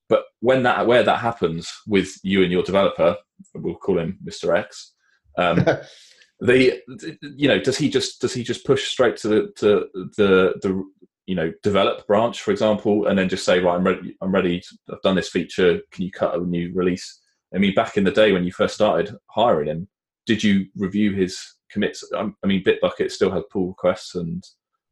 [0.09, 3.17] But when that where that happens with you and your developer,
[3.55, 4.57] we'll call him Mr.
[4.57, 4.93] X.
[5.39, 5.65] Um,
[6.45, 6.78] the
[7.22, 10.84] you know does he just does he just push straight to the to the the
[11.26, 14.62] you know develop branch for example and then just say right i'm ready i'm ready.
[14.90, 15.80] I've done this feature.
[15.90, 17.20] Can you cut a new release?
[17.55, 19.88] I mean back in the day when you first started hiring him
[20.26, 21.38] did you review his
[21.70, 24.45] commits i mean bitbucket still has pull requests and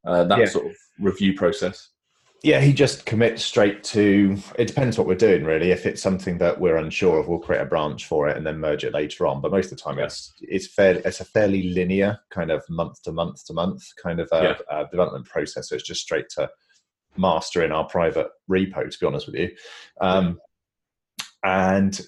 [0.07, 0.47] uh, that yeah.
[0.47, 1.91] sort of review process
[2.43, 4.37] yeah, he just commits straight to.
[4.59, 5.71] It depends what we're doing, really.
[5.71, 8.59] If it's something that we're unsure of, we'll create a branch for it and then
[8.59, 9.41] merge it later on.
[9.41, 13.01] But most of the time, it's it's fairly it's a fairly linear kind of month
[13.05, 14.77] to month to month kind of a, Yeah.
[14.77, 15.69] uh, development process.
[15.69, 16.51] So it's just straight to
[17.17, 18.91] master in our private repo.
[18.91, 19.51] To be honest with you,
[20.01, 20.41] um,
[21.45, 22.01] and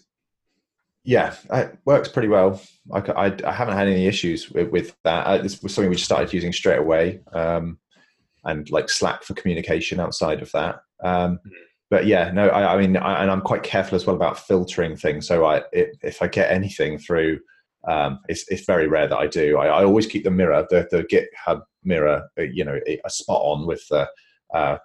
[1.04, 2.60] yeah, it works pretty well.
[2.92, 3.00] i
[3.44, 5.26] i haven't had any issues with, with that.
[5.26, 7.20] Uh, this was something we just started using straight away.
[7.32, 7.78] Um,
[8.44, 10.76] and like Slack for communication outside of that.
[11.02, 11.38] Um,
[11.90, 14.96] but yeah, no, I, I mean, I, and I'm quite careful as well about filtering
[14.96, 15.26] things.
[15.28, 17.38] So I, if, if I get anything through,
[17.88, 19.58] um, it's, it's very rare that I do.
[19.58, 23.42] I, I always keep the mirror, the, the GitHub mirror, uh, you know, a spot
[23.42, 24.08] on with the
[24.54, 24.78] uh,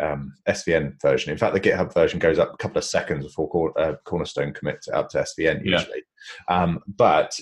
[0.00, 1.30] um, SVN version.
[1.30, 4.52] In fact, the GitHub version goes up a couple of seconds before Cor- uh, Cornerstone
[4.52, 5.78] commits it up to SVN Yeah.
[5.78, 6.02] usually.
[6.48, 7.38] Um, but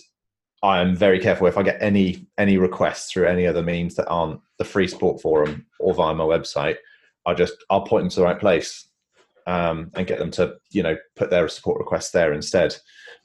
[0.63, 4.09] I am very careful if I get any any requests through any other means that
[4.09, 6.77] aren't the free sport forum or via my website.
[7.27, 8.89] I just I'll point them to the right place
[9.47, 12.77] um, and get them to you know put their support requests there instead.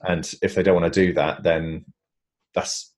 [0.02, 1.86] And if they don't want to do that, then
[2.54, 2.94] that's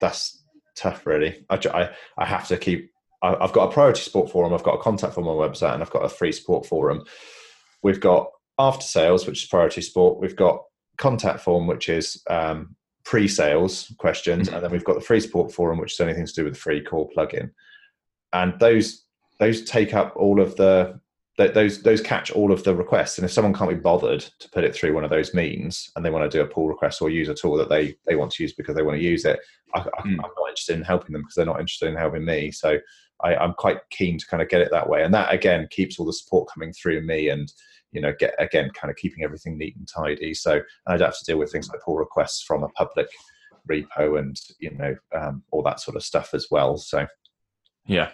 [0.00, 0.42] that's
[0.76, 1.06] tough.
[1.06, 2.90] Really, I I, I have to keep.
[3.22, 4.54] I- I've got a priority support forum.
[4.54, 7.04] I've got a contact form on my website, and I've got a free support forum.
[7.82, 10.18] We've got after sales, which is priority support.
[10.18, 10.62] We've got
[10.96, 12.74] contact form, which is um,
[13.06, 16.44] pre-sales questions, and then we've got the free support forum, which is anything to do
[16.44, 17.50] with the free core plugin.
[18.32, 19.04] And those
[19.38, 21.00] those take up all of the
[21.38, 23.16] th- those those catch all of the requests.
[23.16, 26.04] And if someone can't be bothered to put it through one of those means, and
[26.04, 28.32] they want to do a pull request or use a tool that they they want
[28.32, 29.38] to use because they want to use it,
[29.74, 30.18] I, I, Mm.
[30.24, 32.50] I'm not interested in helping them because they're not interested in helping me.
[32.50, 32.78] So
[33.22, 35.98] I, I'm quite keen to kind of get it that way, and that again keeps
[36.00, 37.52] all the support coming through me and
[37.96, 40.34] you know get again kind of keeping everything neat and tidy.
[40.34, 43.08] So and i don't have to deal with things like pull requests from a public
[43.68, 46.76] repo and you know um, all that sort of stuff as well.
[46.76, 47.06] So
[47.86, 48.10] Yeah.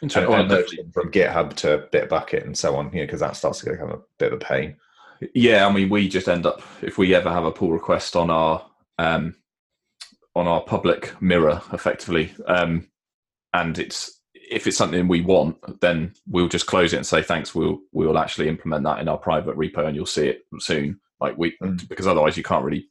[0.00, 3.70] and, and from github to bitbucket and so on you know because that starts to
[3.70, 4.76] become a bit of a pain.
[5.34, 8.30] Yeah, I mean, we just end up if we ever have a pull request on
[8.30, 8.66] our
[8.98, 9.36] um,
[10.34, 12.88] on our public mirror, effectively, um,
[13.52, 14.21] and it's
[14.52, 17.54] if it's something we want, then we'll just close it and say thanks.
[17.54, 21.00] We'll we'll actually implement that in our private repo, and you'll see it soon.
[21.20, 21.88] Like we Mm.
[21.88, 22.86] because otherwise you can't really,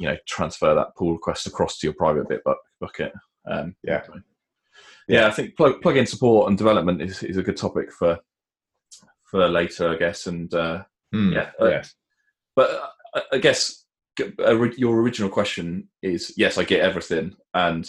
[0.00, 3.12] you know, transfer that pull request across to your private Bitbucket bucket.
[3.50, 4.02] Um, Yeah.
[5.08, 8.18] yeah, I think plug plug-in support and development is, is a good topic for
[9.30, 10.52] for later, I guess, and.
[10.52, 11.94] Uh, Hmm, Yeah, uh, yes
[12.56, 13.84] but uh, I- I guess
[14.18, 17.88] your original question is yes, I get everything, and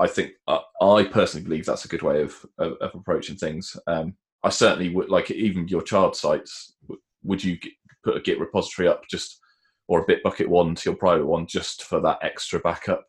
[0.00, 3.76] I think uh, I personally believe that's a good way of of, of approaching things.
[3.86, 6.74] Um, I certainly would like even your child sites.
[7.22, 7.58] Would you
[8.02, 9.40] put a Git repository up just
[9.88, 13.04] or a Bitbucket one to your private one just for that extra backup?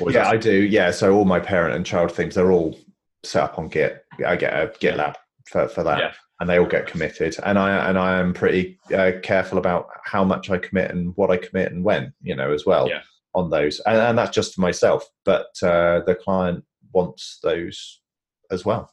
[0.00, 2.78] Yeah that- i do yeah so all my parent and child things they're all
[3.24, 5.14] set up on git i get a gitlab
[5.46, 6.12] for, for that Yeah.
[6.40, 10.24] and they all get committed and i and i am pretty uh, careful about how
[10.24, 13.00] much i commit and what i commit and when you know as well Yeah.
[13.38, 18.00] On those and, and that's just for myself but uh, the client wants those
[18.50, 18.90] as well.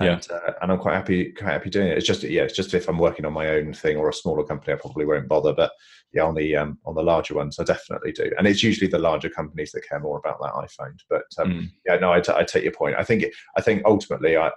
[0.00, 0.14] Yeah.
[0.14, 1.96] and, uh, and i'm quite happy quite happy doing it.
[1.98, 4.42] It's just yeah it's just if i'm working on my own thing or a smaller
[4.44, 5.70] company i probably won't bother but
[6.12, 8.28] yeah on the um, on the larger ones i definitely do.
[8.36, 10.98] And it's usually the larger companies that care more about that i find.
[11.08, 11.70] But um, Mm.
[11.86, 12.96] yeah no I, t- I take your point.
[12.98, 14.50] I think it, i think ultimately i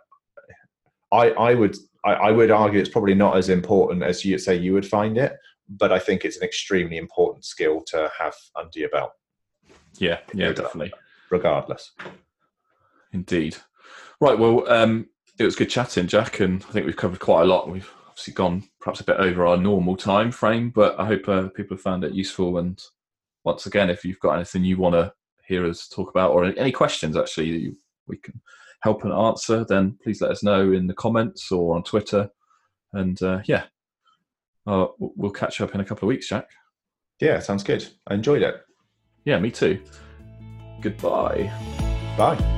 [1.11, 4.55] i i would I, I would argue it's probably not as important as you say
[4.55, 5.33] you would find it
[5.69, 9.11] but i think it's an extremely important skill to have under your belt
[9.99, 10.93] yeah, yeah, definitely.
[11.31, 11.91] regardless
[13.13, 13.57] Indeed.
[14.19, 14.37] Right.
[14.37, 15.09] Well, um,
[15.39, 17.69] it was good chatting, Jack, and I think we've covered quite a lot.
[17.69, 21.49] We've obviously gone perhaps a bit over our normal time frame, but I hope uh,
[21.49, 22.57] people have found it useful.
[22.57, 22.81] And
[23.43, 25.13] once again, if you've got anything you want to
[25.45, 27.75] hear us talk about, or any questions actually that you,
[28.07, 28.39] we can
[28.81, 32.29] help and answer, then please let us know in the comments or on Twitter.
[32.93, 33.65] And uh, yeah,
[34.67, 36.47] uh, we'll- we'll catch up in a couple of weeks, Jack.
[37.19, 38.55] yeah sounds good i enjoyed it
[39.25, 39.81] Yeah, me too.
[40.81, 41.51] Goodbye.
[42.17, 42.56] bye